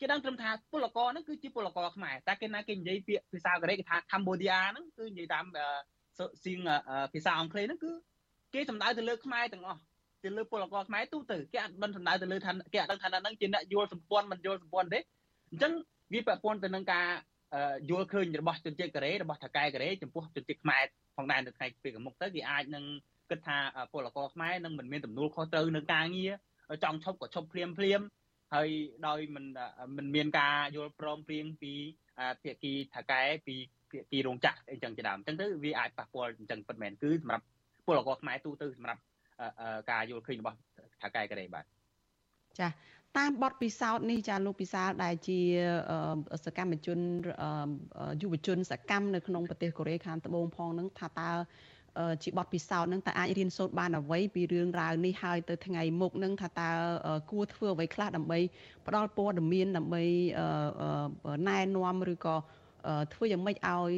[0.00, 5.44] គេដឹងត្រឹមថាពលករហ្នឹងគឺជាពលករខ្មែរតែគេណាគេនិយាយពាក្យភាសាកូរ៉េគេថា Cambodia ហ្នឹងគឺនិយាយតាម
[6.44, 6.60] សៀង
[7.12, 7.92] ភាសាអង់គ្លេសហ្នឹងគឺ
[8.54, 9.80] គេសំដៅទៅលើខ្មែរទាំងអស់
[10.24, 15.00] ទៅលើពលករខ្មែរទូទៅគេអត់មិនសំដៅទៅលើថាគេអត់ដឹងថាហ្នឹងជាអ្នកយល់សម្ព័ន្ធមិនយល់សម្ព័ន្ធទេ
[15.50, 15.72] អញ្ចឹង
[16.12, 17.06] វាពាក់ព័ន្ធទៅនឹងការ
[17.90, 20.84] យល់ឃើញរបស់ជនជាតិកូរ៉េរបស់ថៅកែកូរ៉េចំពោះជនជាតិខ្មែរ
[21.16, 22.84] ផងដែរនៅថ្ងៃពេលកមុខទៅគេអាចនឹង
[23.30, 23.58] គិតថា
[23.92, 26.32] ពលករខ្មែរនឹងមិនមានទំនួលខុសត្រូវនឹងការងារ
[26.84, 28.00] ចង់ឈប់ក៏ឈប់ភ្លាមភ្លាម
[28.54, 28.68] ហើយ
[29.06, 29.44] ដោយមិន
[29.96, 31.72] មិនមានការយល់ព្រមព្រៀងពី
[32.42, 33.54] ភាគីថៅកែពី
[33.90, 37.44] ភាគីរោងចក្រអីចឹងជាដើមអញ្ចឹងទៅវាអាចប៉ះពាល់អញ្ចឹងពិតមែនគឺសម្រាប់
[37.86, 39.00] ពលករខ្មែរទូទៅសម្រាប់
[39.90, 40.58] ការយល់ឃើញរបស់
[41.02, 41.64] ថៅកែកូរ៉េបាទ
[42.60, 42.68] ចា
[43.18, 45.40] តាមបទពិសោធន៍នេះចាលោកពិសាលដែលជា
[46.44, 46.98] សកម្មជន
[48.22, 51.30] យុវជនសកម្មនៅក្នុងប្រទេសកូរ៉េខាងត្បូងផងនឹងថាតើ
[52.22, 56.70] ជាបទពិសោធន៍នឹងតើអាចរៀនសូត្របានអ្វីពីរឿងរ៉ាវនេះហើយទៅថ្ងៃមុខនឹងថាតើ
[57.30, 58.38] គួរធ្វើអ្វីខ្លះដើម្បី
[58.86, 60.04] ផ្ដល់ព័ត៌មានដើម្បី
[61.48, 62.36] ណែនាំឬក៏
[63.14, 63.92] ធ្វើយ៉ាងម៉េចឲ្យ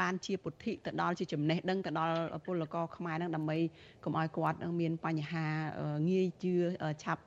[0.00, 2.16] បានជាពុទ្ធិទៅដល់ជាចំណេះដឹងទៅដល់
[2.46, 3.56] ពលករខ្មែរនឹងដើម្បី
[4.04, 5.46] កុំឲ្យគាត់មានបញ្ហា
[6.08, 6.54] ងាយជឿ
[7.02, 7.24] ឆាប់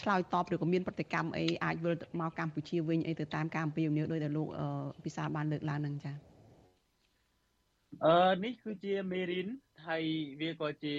[0.00, 4.48] ឆ្លើយតបឬក៏មានប្រតិកម្មអីអាចវិលមកកម្ពុជាវិញអីទៅតាមការអំពាវនាវដោយតែលោក
[5.04, 6.35] ពិសាបានលើកឡើងហ្នឹងចា៎
[8.04, 9.46] អឺនេះគឺជាមេរៀន
[9.86, 10.04] ហើយ
[10.40, 10.94] វាក៏ជា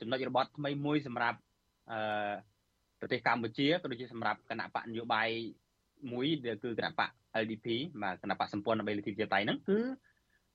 [0.00, 1.38] ចំណុចរបត់ថ្មីមួយសម្រាប់
[1.90, 2.32] អឺ
[3.00, 5.28] ប្រទេសកម្ពុជាក៏ដូចជាសម្រាប់គណៈបកនយោបាយ
[6.12, 7.10] មួយដែលគឺគណៈបក
[7.42, 7.66] LDP
[8.02, 9.78] បាទគណៈបកសម្ព័ន្ធដើម្បីលទ្ធិប្រជាធិបតេយ្យហ្នឹងគឺ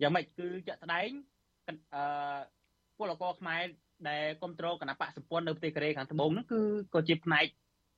[0.02, 1.10] យ៉ាងម៉េចគឺជាក់ស្ដែង
[1.68, 1.76] អឺ
[2.98, 3.64] ពលករខ្មែរ
[4.10, 6.62] ដែលគ្រប់គ្រងគណៈបកសម្ព័ន្ធនៅប្រទេសកូរ៉េខាងត្បូងហ្នឹងគឺ
[6.93, 7.45] ក៏ជាផ្នែក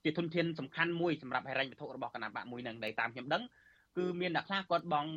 [0.03, 3.43] ជាធនធានសំខាន់មួយសម្រាប់ហិរញ្ញវត្ថុរបស់គណៈបកមួយហ្នឹងដែលតាមខ្ញុំដឹង
[3.97, 5.11] គឺមានអ្នកខ្លះគាត់បង់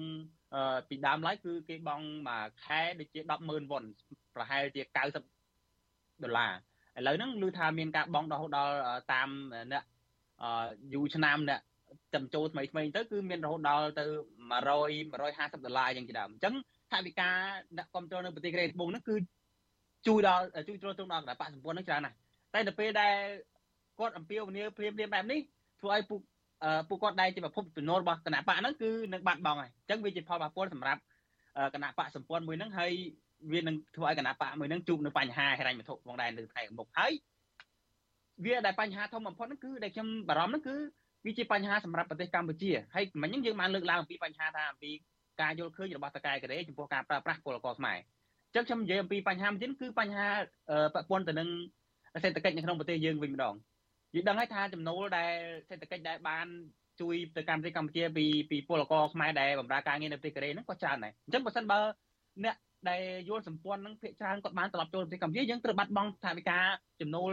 [0.89, 3.85] ពីដើមឡើយគឺគេបង់មួយខែដូចជា100,000វ៉ុន
[4.35, 4.83] ប្រហែលជា
[5.51, 6.53] 90ដុល្លារ
[6.99, 8.75] ឥឡូវហ្នឹងឮថាមានការបង់រហូតដល់
[9.13, 9.29] តាម
[9.73, 9.85] អ្នក
[10.95, 11.61] យូរឆ្នាំអ្នក
[12.15, 14.05] ចំចូលថ្មីថ្មីទៅគឺមានរហូតដល់ទៅ
[14.51, 16.55] 100 150ដុល្លារយ៉ាងជាដើមអញ្ចឹង
[16.93, 17.37] ថាវិការ
[17.77, 19.17] អ្នកគ្រប់គ្រងនៅប្រទេសកូរ៉េត្បូងហ្នឹងគឺ
[20.07, 22.17] ជួយដល់ជួយទ្រទ្រង់ដល់គណៈបកសម្ព័ន្ធនឹងច្រើនណាស់
[22.55, 23.15] តែនៅពេលដែល
[23.99, 25.41] គាត់អំពាវនាវព្រាមព្រាមបែបនេះ
[25.81, 26.21] ធ្វើឲ្យពួក
[26.89, 31.01] ពួកគាត់ដែលជាប្រភពចំណូលរបស់គណៈបកហ្នឹងគឺនឹងបាត់បង់ហើយអញ្ចឹងវាជាផលប៉ះពាល់សម្រាប់
[31.75, 32.93] គណៈបកសម្ព័ន្ធមួយហ្នឹងហើយ
[33.53, 37.13] វានឹងធ្វើឲ្យគណៈបកមួយហ្នឹងជួបនៅបញ្ហាហិរញ្ញវត្ថុផងដែរនៅថ្ងៃមុខហើយ
[38.45, 40.77] វាដែលបញ្ហាធំបំផុតហ្នឹងគឺដែលខ្ញុំបារម្ភហ្នឹងគឺ
[41.27, 44.91] វាជាបញ្ហាសម្រាប់ប្រទេសកម្ពុជាហើយមិញហ្នឹងយើងបានលើកឡើងអំពីបញ្ហាថាអំពី
[45.41, 47.99] ការយល់ឃើញរបស់តកែកូរ៉េចំពោះការប្រើប្រាស់ពលករខ្មែរ
[48.47, 50.29] អញ្ចឹងខ្ញុំនិយាយអំពីបញ្ហាមួយទៀតគឺបញ្ហា
[50.95, 51.49] ពាក់ព័ន្ធទៅនឹង
[52.23, 53.55] សេដ្ឋកិច្ចនៅក្នុងប្រទេសយើងវិញម្ដង
[54.15, 55.33] យើងដឹងហើយថាចំណូលដែល
[55.69, 56.47] សេដ្ឋកិច្ចដែលបាន
[57.01, 61.79] ជួយទៅកម្មវិធីកម្ពុជាពីពីពលករខ្មែរដែលបម្រើការងារនៅប្រទេសកូរ៉េហ្នឹងក៏ច្រើនដែរអញ្ចឹងបើសិនបើ
[62.45, 62.57] អ្នក
[62.89, 66.59] ដែលយល់សម្ព័ន្ធនឹងភាគច្រើនគាត់បានត្រឡប់ចូលប្រទេសកម្ពុជាយើងត្រូវបាត់បង់ថវិកា
[67.01, 67.33] ចំណូល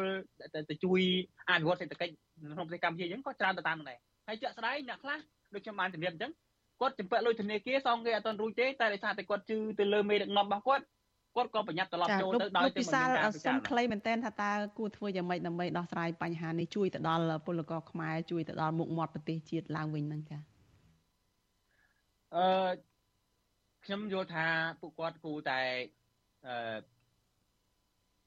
[0.69, 1.01] ទៅជួយ
[1.49, 2.13] អភិវឌ្ឍសេដ្ឋកិច្ច
[2.53, 5.19] ក្នុងប្រទេសកម្ពុជាយើងក៏ច្រើនទៅតាមនឹងដែរហើយជាក់ស្ដែងអ្នកខ្លះ
[5.53, 6.31] ដូចខ្ញុំបានជម្រាបអញ្ចឹង
[6.81, 10.83] គាត់ចំពាក់លុយធនាគារសងគេអត់ទាន់រួចទេតែដោយសារតែគាត់ជឿទៅលើមេដឹកនាំរបស់គាត់
[11.35, 20.37] គាត់ក៏ប្រញាប់ត្រឡប់ចូលទៅដោយតែមិនមានការពិចារណាសុំខ្លីមែនតើថាតើគួរធ្វើយ៉ាងម៉េចដើម្បីដោះស្រាយបញ្ហានេះជួយទៅដល់ពលករខ្មែរជួយទៅដល់មុខមាត់ប្រទេសជាតិឡើងវិញហ្នឹងចា
[22.35, 22.71] អឺ
[23.85, 24.45] ខ្ញុំយល់ថា
[24.81, 25.59] ពួកគាត់គួរតែ
[26.47, 26.77] អឺ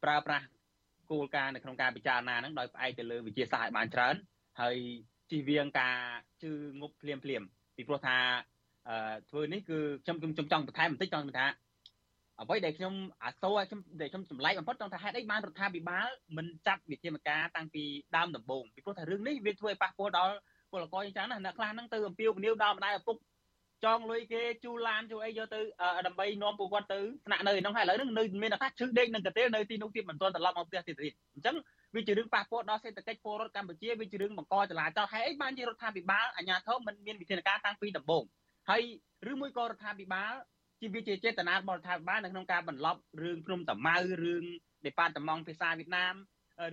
[0.05, 0.47] ប្រើប្រាស់
[1.11, 4.15] គោលការណ៍នៅក្នុងការពិចារណាហ្នឹងដោយផ្អែកទៅលើវិជាសាស្ត្រឲ្យបានច្រើន
[4.61, 4.77] ហើយ
[5.31, 5.97] ជៀសវាងការ
[6.43, 6.51] ជឿ
[6.81, 7.43] ងប់ភ្លាមភ្លាម
[7.77, 8.17] ពីព្រោះថា
[8.89, 11.47] អឺធ្វើនេះគឺខ្ញុំខ្ញុំចង់បន្ថែមបន្តិចចង់ថា
[12.43, 17.84] អ្វីដែលខ្ញុំអាសូរខ្ញុំដែលខ្ញុំចម្លែកបំផុតចង់ថាហេតុអីបានរដ្ឋាភិបាលមិនចាត់វិធានការតាំងពី
[18.16, 20.34] ដើមដំបូងពីព្រោះថារឿងនេះវាធ្វើឲ្យប៉ះពាល់ដល់
[20.72, 23.16] ពលករយ៉ាងច្រើនណាស់អ្នកខ្លះហ្នឹងទៅអំពាវនាវដល់ម្ដាយឪពុក
[23.84, 25.61] ចងលុយគេជូឡានជូអីយកទៅ
[26.07, 31.57] ដើម្បីនាំពួកគាត់ទៅស្នាក់នៅក្នុងហើយឥឡូវហ្នឹងនៅមានថាឈឺដេកនឹងកទេលនៅទីនោះទៀតមិនទាន់ត្រឡប់មកផ្ទះទៀតទៀតអញ្ចឹង
[31.95, 38.24] វាជារឿងប៉ះពាល់ដល់សេដ្ឋកិច្ចពលរដ្ឋកម្ពុជាវាជារឿងបង្កចលាចលហើយអីបានជារដ្ឋាភិបាលអាជ្ញាធរមិនមានវិធានការតាំងពីដំបូង
[38.70, 38.82] ហើយ
[39.30, 40.32] ឬមួយក៏រដ្ឋាភិបាល
[40.83, 44.45] ជាវាជាចេតនារបស់រដ្ឋាភិបាលនៅក្នុងការបន្លប់រឿងភ្នំតាម៉ៅរឿង
[44.87, 46.14] ដេប៉ាតម៉ង់ភាសាវៀតណាម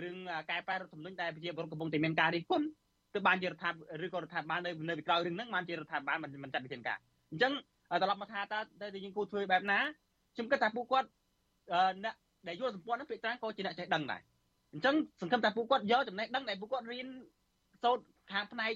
[0.04, 0.18] រឿង
[0.50, 2.66] កែប្រែរដ្ឋធម្មនុញ្ញដែលប្រជាពលរដ្ឋកំពុងតែមានការរិះគន់
[3.14, 6.98] ទៅបានជារដ្ឋាភិបាលឬក៏រដ្ឋាភិបាលនៅនៅក្រោយរឿងហ្នឹងបានជារដ្ឋាភិបាលមិនចាត់វិធានការ
[7.32, 7.54] អញ្ចឹង
[8.02, 8.42] ត្រឡប់មកថា
[8.82, 9.80] តើយើងគួរធ្វើបែបណា
[10.36, 11.08] ខ្ញុំគិតថាពួកគាត់
[12.04, 12.16] អ្នក
[12.48, 14.22] ដែលយល់សម្ព័ន្ធហ្នឹងពេលច្រើនក៏ជាអ្នកចេះដឹងដែរ
[14.74, 17.08] អញ្ចឹងសង្ឃឹមថាពួកគាត់យកចំណេះដឹងដែលពួកគាត់រៀន
[17.84, 18.74] សូត្រខាងផ្នែក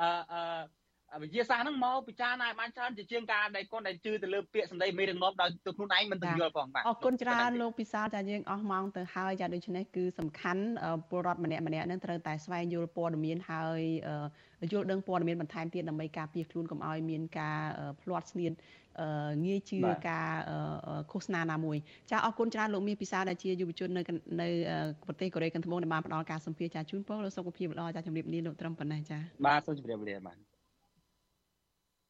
[0.00, 0.60] អឺ
[1.22, 10.64] វិទ្យាសាស្ត្រហ្នឹងមកពិចារណាឲ្យបានច្រើនជាជាងការដែលគាត់ដែលជឿទៅលើពាក្យសម្ដីមេដឹកនាំដោយទៅខ្លួនឯងមិនទៅយល់ផងបាទអរគុណច្រើនលោកពិសាលចាយើងអស់ម៉ោងទៅហើយចាដូច្នេះគឺសំខាន់
[11.08, 13.80] ពលរដ្ឋម្នាក់ម្នាក់នឹងត្រូវតែស្វែងយល់ព័ត៌មានហើយ
[14.72, 17.60] យល់ដឹងព័ត៌មានបន្ថែមទៀតដើម្បីការពារខ្លួនកុំឲ្យមានការ
[18.00, 18.52] ផ្្លាត់ស្នៀន
[19.46, 20.28] ងាយជឿការ
[21.12, 21.76] ឃោសនាណាមួយ
[22.10, 24.02] ចាអរគុណច្រើនលោកមានពិសាដែលជាយុវជននៅ
[24.42, 24.48] នៅ
[25.06, 30.53] ប្រទេសកូរ៉េខាងត្បូងដែលបានផ្ដល់ការសម្ភាសចាជូនពរលោកសុខភាពល្អចាជំរាបលាលោកត្រឹមប៉ុណ្ណេះចាបាទសូមជម្រាបលាបាទ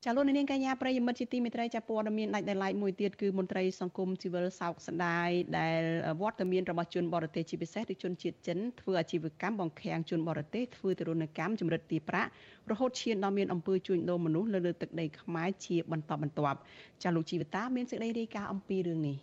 [0.06, 5.82] ចាលោកនាងកញ្ញាប្រិយមិត្តជាទីមេត្រីចាព័ត៌មានដាច់ដោយឡែកមួយទៀតគឺមន្ត្រីសង្គមស៊ីវិលសោកស្ដាយដែល
[6.20, 12.30] វត្តមានរបស់ជនបរទេសជាពិសេសគឺជនជាតិចិនធ្វើអាជីវកម្មបង្ខាំងជនបរទេសធ្វើទរណកម្មចម្រិតទីប្រាក់
[12.70, 16.58] រហូតឈានដល់មានអំពើជួញដូរមនុស្សលើលើទឹកដីខ្មែរជាបន្តបន្ទាប់
[17.02, 19.16] ចាលោកជីវតាមានសេចក្តីរាយការណ៍អំពីរឿងនេះ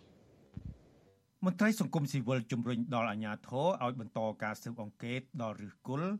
[1.44, 6.10] មន្ត្រីសង្គមស៊ីវិលជំរុញដល់អាជ្ញាធរឲ្យបន្តការស៊ើបអង្កេតដល់ឫសគល់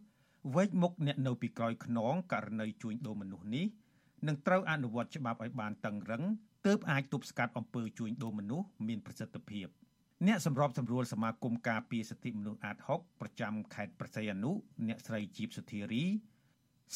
[0.55, 3.67] វែកមុខអ្នកនៅពីក្រោយខ្នងករណីជួញដូរមនុស្សនេះ
[4.27, 6.23] នឹងត្រូវអនុវត្តច្បាប់ឲ្យបានតឹងរឹង
[6.67, 9.67] ទើបអាចទប់ស្កាត់អំពើជួញដូរមនុស្សមានប្រសិទ្ធភាព
[10.27, 14.53] អ្នកសម្របសម្រួលសមាគមការពារសិទ្ធិមនុស្សអាត6ប្រចាំខេត្តប្រស័យអនុ
[14.87, 16.05] អ្នកស្រីជីបសុធារី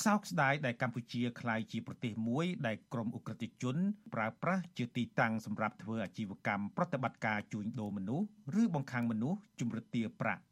[0.05, 3.77] សោកស្ដាយដែលកម្ពុជាក្លាយជាប្រទេសមួយដែលក្រមអ ுக ្រិតជន
[4.15, 8.27] ប្រើប្រាស់ជាទីតាំងសម្រាប់ធ្វើអាជីវកម្មប្រតិបត្តិការជួញដូរមនុស្ស
[8.63, 10.43] ឬបង្ខាំងមនុស្សជំរិតទាប្រាក់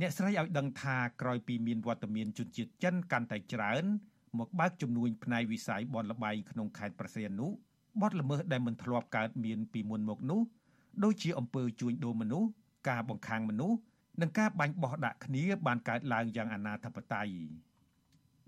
[0.00, 3.84] អ្នកស្រីឲ្យដឹងថាក្រោយពីមានវត្តមានជនជាតិចិនកាន់តែច្រើន
[4.38, 7.48] មកបើកជំនួញផ្នែកវិស័យបនលបែងក្នុងខេត្តប្រស័យអនុ
[8.00, 10.40] បទល្មើសដែលមិនធ្លាប់កើតមានពីមុនមកនោះ
[11.04, 12.48] ដូចជាអំពើជួញដូរមនុស្ស
[12.88, 13.78] ការបង្ខាំងមនុស្ស
[14.20, 17.28] និងការបាញ់បោះដាក់គ្នាបានកើតឡើងយ៉ាងអនាធបត័យ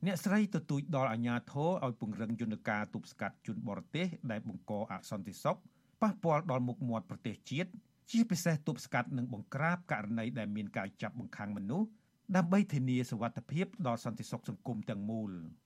[0.06, 5.58] អ្នកស្រីទទូចដល់អាជ្ញាធរឲ្យពង្រឹងយន្តការទប់ស្កាត់ជនបរទេសដែលបង្កអសន្តិសុខ
[6.02, 7.70] ប៉ះពាល់ដល់មុខមាត់ប្រទេសជាតិ
[8.10, 11.88] ជាពិសេសទប់ស្កាត់និងបង្ក្រាបករណីដែលមានការចាប់បង្ខាំងមនុស្ស
[12.36, 15.30] ដើម្បីធានាសុវត្ថិភាពដល់សន្តិសុខសង្គមទាំងមូល។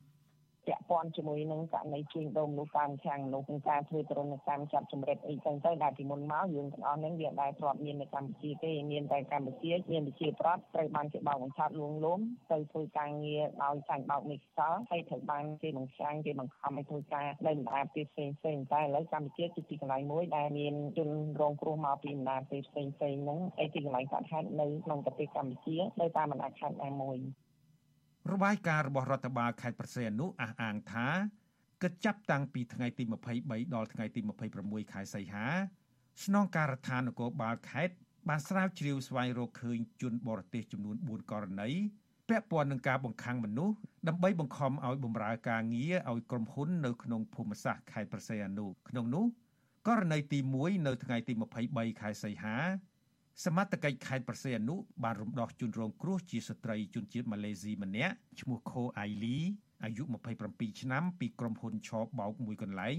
[0.67, 12.21] ពាក់ព័ន្ធជាមួយនឹងករណីជួញដូរមនុស្សតាមខាងមនុស្សក្នុងការធ្វើទរណកម្មចាប់ចម្រិតអីចឹងទៅដែលពីមុនមកយើងទាំងអស់ហ្នឹងវាដែរធ្លាប់មាននៅកម្ពុជាទេមានតែកម្ពុជាមានវិជាប្រដ្ឋត្រូវបានគេបោកបញ្ឆោតលួងលោម
[12.53, 21.09] ទៅធ្វើការងារដោយចាញ់បោកនេះខ្សោហើយត្រូវបានគេបង្ខាំងគេបង្ខំឲ្យធ្វើការនៅបណ្ដាប្រទេសផ្សេងផ្សេងតែឥឡូវកម្ពុជាជាទីកន្លែងមួយដែលមានជន
[21.41, 27.19] រងគ្រោះមកពីបណ្ដាប្រទេសផ្សេងផ្សេងហ្នឹងឯទីកន្លែងកើតហេតុនៅក្នុងប្រទេសកម្ពុជានៅតាមបណ្ដាខេត្តណាមួយ
[28.33, 31.09] របាយការណ៍របស់រដ្ឋបាលខេត្តប្រសេនុអះអាងថា
[31.83, 33.05] គិតចាប់តាំងពីថ្ងៃទី
[33.39, 34.21] 23ដល់ថ្ងៃទី
[34.57, 35.47] 26ខែសីហា
[36.25, 37.95] ស្នងការដ្ឋាននគរបាលខេត្ត
[38.29, 41.71] បានស្រាវជ្រាវស្វែងរកឃើញជនបរទេសចំនួន4ករណី
[42.29, 43.75] ពាក់ព័ន្ធនឹងការបង្ខាំងមនុស្ស
[44.09, 49.25] ដើម្បីបង្ខំឲ្យបម្រើការងារឲ្យក្រុមហ៊ុននៅក្នុងភូមិសាស្ត្រខេត្តប្រសេអនុក្នុងនោះ
[49.89, 51.33] ករណីទី1នៅថ្ងៃទី
[51.67, 52.57] 23ខែសីហា
[53.45, 59.39] សមត្ថកិច្ចខេត្តប្រសេអនុបានរំដោះជនរងគ្រោះជាស្ត្រីជនជាតិម៉ាឡេស៊ីម្នាក់ឈ្មោះខូអៃលី
[59.85, 60.03] អាយុ
[60.43, 62.97] 27ឆ្នាំពីក្រុមហ៊ុនឆបបោកមួយកន្លែង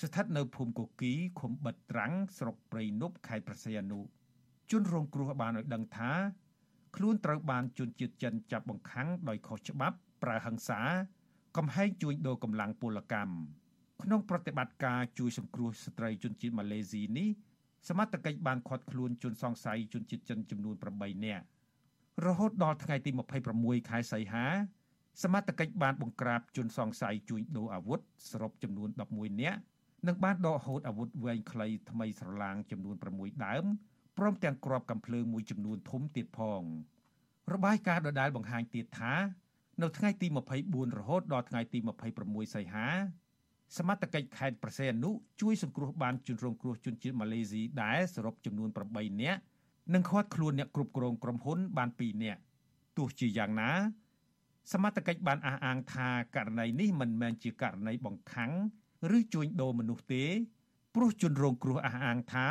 [0.00, 4.00] ស្ថិតនៅភូមិកូគីឃុំបិទត្រាំងស្រុកព្រៃនប់ខេត្តប្រសេអនុ
[4.70, 6.12] ជនរងគ្រោះបានឲ្យដឹងថា
[6.96, 10.80] ខ្លួនត្រូវបានជនជាតិចិនចាប់បង្ខាំងដោយខុសច្បាប់ប្រើហិង្សា
[11.56, 13.34] កំហែងជួញដូរកម្លាំងពលកម្ម
[14.02, 17.28] ក្នុងប្រតិបត្តិការជួយសង្គ្រោះស្ត្រីជនជាតិម៉ាឡេស៊ីនេះ
[17.88, 21.44] សមត្ថកិច្ចបានឃាត់ខ្លួនជនសង្ស័យជនជាតិចិនចំនួន8នាក់
[22.26, 23.10] រហូតដល់ថ្ងៃទី
[23.50, 24.46] 26ខែសីហា
[25.22, 29.60] សមត្ថកិច្ចបានបង្ក្រាបជនសង្ស័យជួញដូរអាវុធសរុបចំនួន11នាក់
[30.06, 33.64] និងបានដកហូតអាវុធវែងខ្លីថ្មីស្រឡាងចំនួន6ដើម
[34.18, 36.62] ព្រមទាំងគ្រាប់កាំភ្លើងមួយចំនួនធំទៀតផង
[37.52, 39.14] របាយការណ៍ដដែលបង្ហាញទៀតថា
[39.82, 40.26] នៅថ្ងៃទី
[40.62, 41.78] 24រហូតដល់ថ្ងៃទី
[42.16, 42.88] 26សីហា
[43.76, 45.10] សមត្ថកិច្ចខេត្តប្រសេអនុ
[45.40, 49.40] ជួយសង្គ្រោះបានជនរងគ្រោះជនជាតិម៉ាឡេស៊ីដែរសរុបចំនួន8នាក់
[49.94, 52.40] និងឃាត់ខ្លួនអ្នកគ្រប់គ្រងក្រុមហ៊ុនបាន2នាក់
[52.96, 53.70] ទោះជាយ៉ាងណា
[54.72, 58.52] សមត្ថកិច្ចបានអះអាងថាករណីនេះមិនមែនជាករណីបង្ខាំង
[59.16, 60.24] ឬជួញដូរមនុស្សទេ
[60.94, 62.48] ព្រោះជនរងគ្រោះអះអាងថា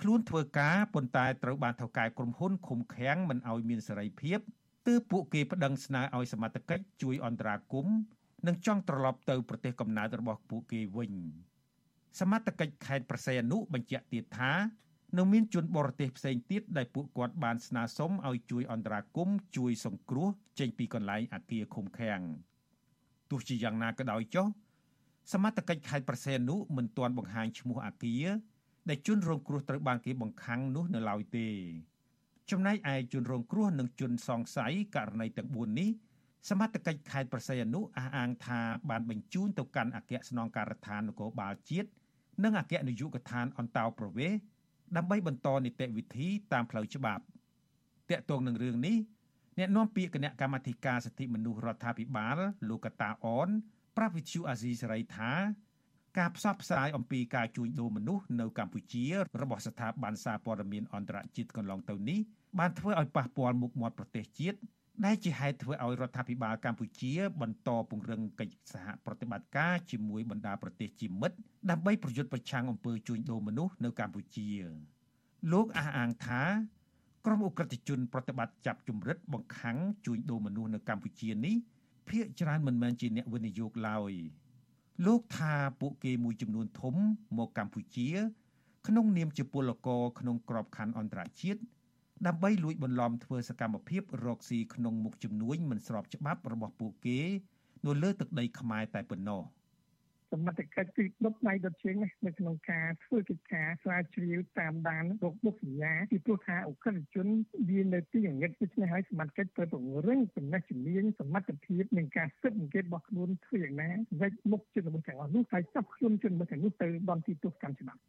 [0.00, 4.38] ខ្លួនធ្វើការប៉ុន្តែត្រូវបានថៅកែក្រុមហ៊ុនឃុំឃាំងមិនឲ្យមានសេរីភាព
[4.86, 7.94] ទើបពួកគេប្តឹងស្នើឲ្យសមត្ថកិច្ចជួយអន្តរាគមន៍
[8.46, 11.12] និងចង់ត្រឡប់ទៅប្រទេសកំណើតរបស់ពួកគេវិញ
[12.20, 14.52] សមត្ថកិច្ចខេត្តប្រសេអនុបញ្ជាក់ទៀតថា
[15.18, 20.28] នៅមានជនបរទេសផ្សេងទៀតដែលពួកគាត់បានស្នើសុំឲ្យជួយអន្តរាគមន៍ជួយសង្គ្រោះ
[20.58, 22.20] ចេញពីកន្លែងអាគារឃុំឃាំង
[23.30, 24.46] ទោះជាយ៉ាងណាក៏ដោយចុះ
[25.32, 28.26] សមត្ថកិច្ចខេត្តប្រសេនុមិនទាន់បង្ហាញឈ្មោះអាគារ
[28.88, 31.48] ដែលជនរងគ្រោះត្រូវបានគេបង្ខាំងនោះនៅឡើយទេ
[32.50, 35.90] ចំណែកឯជនរងគ្រោះនិងជនសង្ស័យករណីទាំង4នេះ
[36.48, 38.60] សមត្ថកិច្ចខេត្តប្រស័យអនុអះអាងថា
[38.90, 41.88] បានបញ្ជូនទៅកាន់អគ្គស្នងការដ្ឋាននគរបាលជាតិ
[42.44, 44.38] និងអគ្គនាយកដ្ឋានអន្តោប្រវេសន៍
[44.96, 47.22] ដើម្បីបន្តនីតិវិធីតាមផ្លូវច្បាប់
[48.10, 48.96] តាក់ទងនឹងរឿងនេះ
[49.58, 52.38] អ្នកនាំពាក្យគណៈកម្មាធិការសិទ្ធិមនុស្សរដ្ឋាភិបាល
[52.68, 53.48] លោកកតាអន
[53.96, 55.32] ប្រាប់វិទ្យុអាស៊ីសេរីថា
[56.18, 59.04] ការផ្សព្វផ្សាយអំពីការជួញដូរមនុស្សនៅកម្ពុជា
[59.40, 62.20] របស់ស្ថាប័នសារព័ត៌មានអន្តរជាតិកន្លងទៅនេះ
[62.58, 64.58] បានធ្វើឲ្យប៉ះពាល់មុខមាត់ប្រទេសជាតិ
[65.04, 71.36] ដែលជាហេតុធ្វើឲ្យរដ្ឋាភិបាលកម្ពុជា បន្តពង្រឹងកិច្ចសហប្រតិបត្តិការជាមួយបណ្ដាប្រទេសជាមិត្ត
[71.70, 74.48] ដើម្បីប្រយុទ្ធប្រឆាំងអំពើជួញដូរមនុស្សនៅកម្ពុជា
[75.52, 76.42] លោកអះអាងថា
[77.26, 81.54] ក្រុមអ ுக ្រិតជន ប្រតិបត្តិចាប់ជំរិតបង្ខាំងជួញដូរមនុស្សនៅកម្ពុជានេះ
[82.08, 84.12] ភាគច្រើនមិនមែនជាអ្នកវិនិយោគឡើយ
[85.06, 86.94] លោកថាពួកគេមួយចំនួនធំ
[87.38, 88.08] មកកម្ពុជា
[88.86, 91.60] ក្នុងនាមជាពលករក្នុងក្របខ័ណ្ឌអន្តរជាតិ
[92.26, 97.18] ដើម្បីលួចបន្លំធ្វើសកម្មភាពរកស៊ីក្នុងមុខជំនួញមិនស្របច្បាប់របស់ពួកគេ
[97.86, 99.42] នៅលើទឹកដីខ្មែរតែប៉ុណ្ណោះ
[100.32, 101.96] សមត្ថកិច្ចគឺដុតដៃដុតជើង
[102.26, 107.26] នៅក្នុងការធ្វើកិច្ចការស្រាវជ្រាវតាមដានរកបុកសញ្ញាពីព្រោះថាអក្រិតជន
[107.70, 113.90] វានៅទីងងឹតដូច្នេះហើយសមត្ថកិច្ចត្រូវពង្រឹងចំណេះជំនាញសមត្ថភាពនិងការស៊ើបអង្កេតរបស់ខ្លួនធ្វើយ៉ាងណា
[114.20, 118.00] វិច្ចមុខជនល្មើសទាំងអស់នោះហើយចាប់ខ្លួនជនល្មើសទាំងនោះទៅដល់ទីទោសកម្មច្បាប់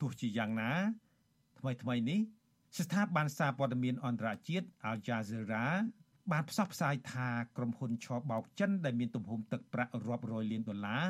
[0.00, 0.70] ទោះជាយ៉ាងណា
[1.58, 2.20] ថ្មីថ្មីនេះ
[2.78, 5.66] ស្ថាប័នសារព័ត៌មានអន្តរជាតិ Al Jazeera
[6.32, 11.04] បានផ្សព្វផ្សាយថាក្រុមហ៊ុនឆបោកចិនដែលមានទំហំទឹកប្រាក់រាប់រយលានដុល្លារ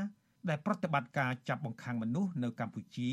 [0.49, 3.11] ដែលប្រតិបត្តិការចាប់បង្ខាំងមនុស្សនៅកម្ពុជា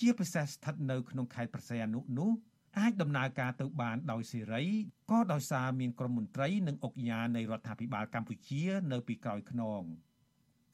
[0.00, 2.30] ជាពិសេសស្ថិតនៅក្នុងខេត្តប្រស័យអនុនោះ
[2.78, 4.64] អាចដំណើរការទៅបានដោយសេរី
[5.10, 8.62] ក៏ដោយសារមានក្រុមមន្ត្រីនិងអង្គការនៃរដ្ឋាភិបាលកម្ពុជា
[8.92, 9.82] នៅពីក្រោយខ្នង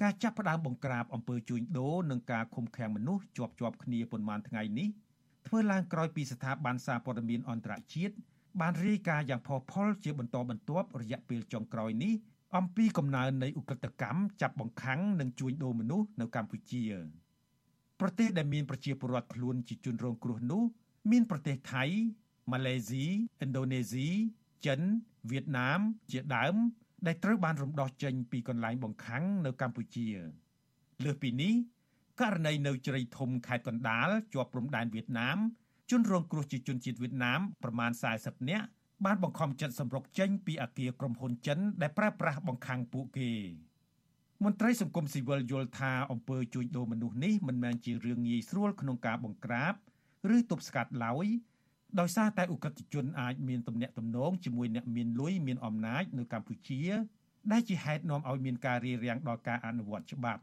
[0.02, 4.88] ការចាប់ផ្ដើមបង្ក្រាបអំពើជួញដូរនិងការឃុំឃាំងមនុស្សជាប់ជាប់គ្នាប៉ុន្មានថ្ងៃនេះ
[5.47, 8.14] ធ្វើឡើងក្រោយពីស្ថាប័នសារព័ត៌មានអន្តរជាតិ
[8.61, 12.14] បានរាយការណ៍យ៉ាងផុសផុលជាបន្តបន្ទាប់រយៈពេលចុងក្រោយនេះ
[12.57, 16.82] អំពីកំណើននៃឧក្រិដ្ឋកម្មចាប់បង្ខាំងនិងជួញដូរមនុស្សនៅកម្ពុជា
[18.01, 20.62] ប្រទេសដែលមានប្រជាពលរដ្ឋខ្លួនជាជនរងគ្រោះនោះ
[21.11, 21.84] មានប្រទេសថៃ
[22.53, 24.09] ម៉ាឡេស៊ីឥណ្ឌូនេស៊ី
[24.66, 24.80] ចិន
[25.30, 25.80] វៀតណាម
[26.12, 26.55] ជាដើម
[27.07, 30.07] ដែលត្រូវបានរំដោះចេញពីកន្លែងបង្ខាំងនៅកម្ពុជា
[31.05, 31.53] លើសពីនេះ
[32.20, 35.38] ករណីនៅជ្រៃធំខេត្តកណ្ដាលជាប់ព្រំដែនវៀតណាម
[35.90, 37.90] ជនរងគ្រោះជាជនជាតិវៀតណាមប្រមាណ
[38.20, 38.66] 40នាក់
[39.04, 43.30] បានបង្ខំចិត្តសម្រុកចេញពីអគារក្រុមហ៊ុនចិនដែលប្រើប្រាស់បង្ខាំងពួកគេ
[44.44, 49.72] មន្ត្រីសង្គមស៊ីវិលយល់ថាអំពើជួញដូរមនុស្សនេះមិនមែនជារឿងងាយស្រួលក្នុងការបង្ក្រាប
[50.36, 51.26] ឬទប់ស្កាត់ឡើយ
[52.00, 56.82] ដោយសារតែឧក្រិដ្ឋជនអាចមានទំនាក់ទំនងជាមួយអ្នកមានលុយមានអំណាចនៅកម្ពុជា
[57.52, 60.42] ដែលជាហេតុនាំឲ្យមានការរារាំងដល់ការអនុវត្តច្បាប់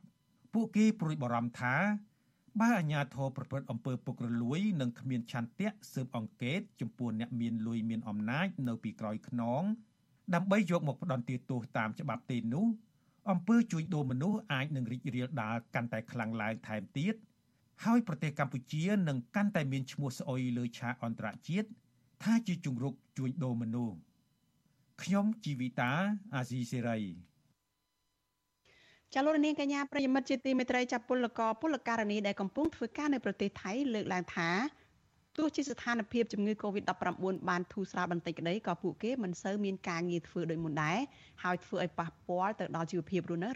[0.54, 1.76] ពួកគេព្រួយបារម្ភថា
[2.60, 9.64] បើអាជ្ញាធរប្រព្រឹត្តអំពើពុករលួយនិងគ្មានឆន្ទៈស៊ើបអង្កេតចំពោះអ្នកមានលុយមានអំណាចនៅពីក្រោយខ្នង
[10.36, 12.68] ដើម្បីយកមកផ្ដន្ទាទោសតាមច្បាប់ទេនោះ
[13.32, 17.16] អំពើជួញដូរមនុស្សអាចនឹងរីករាលដាលកាន់តែខ្លាំងឡើងថែមទៀត
[17.84, 21.68] ហើយប្រទេសកម្ពុជានឹងកាន់តែមានឈ្មោះស្អុយលើឆាកអន្តរជាតិ
[22.24, 23.96] ថាជាជំរុកជួញដូរមនុស្ស
[25.04, 25.92] ខ្ញុំជីវិតា
[26.36, 27.00] អាស៊ីសេរី
[29.16, 34.50] ចលនាកញ្ញាប្រិយមិត្តជាទីមេត្រីចាប់ពលករពលករនីដែលកំពុងធ្វើការនៅប្រទេសថៃលើកឡើងថា
[35.38, 41.00] ទោះជាស្ថានភាពជំងឺ Covid-19 បានធូរស្រាលបន្តិចក្តីក៏ពួកគេមិនសូវមានការងារធ្វើដោយមុនដែរ
[41.44, 43.50] ហើយធ្វើឲ្យប៉ះពាល់ទៅដល់ជីវភាពរស់នៅ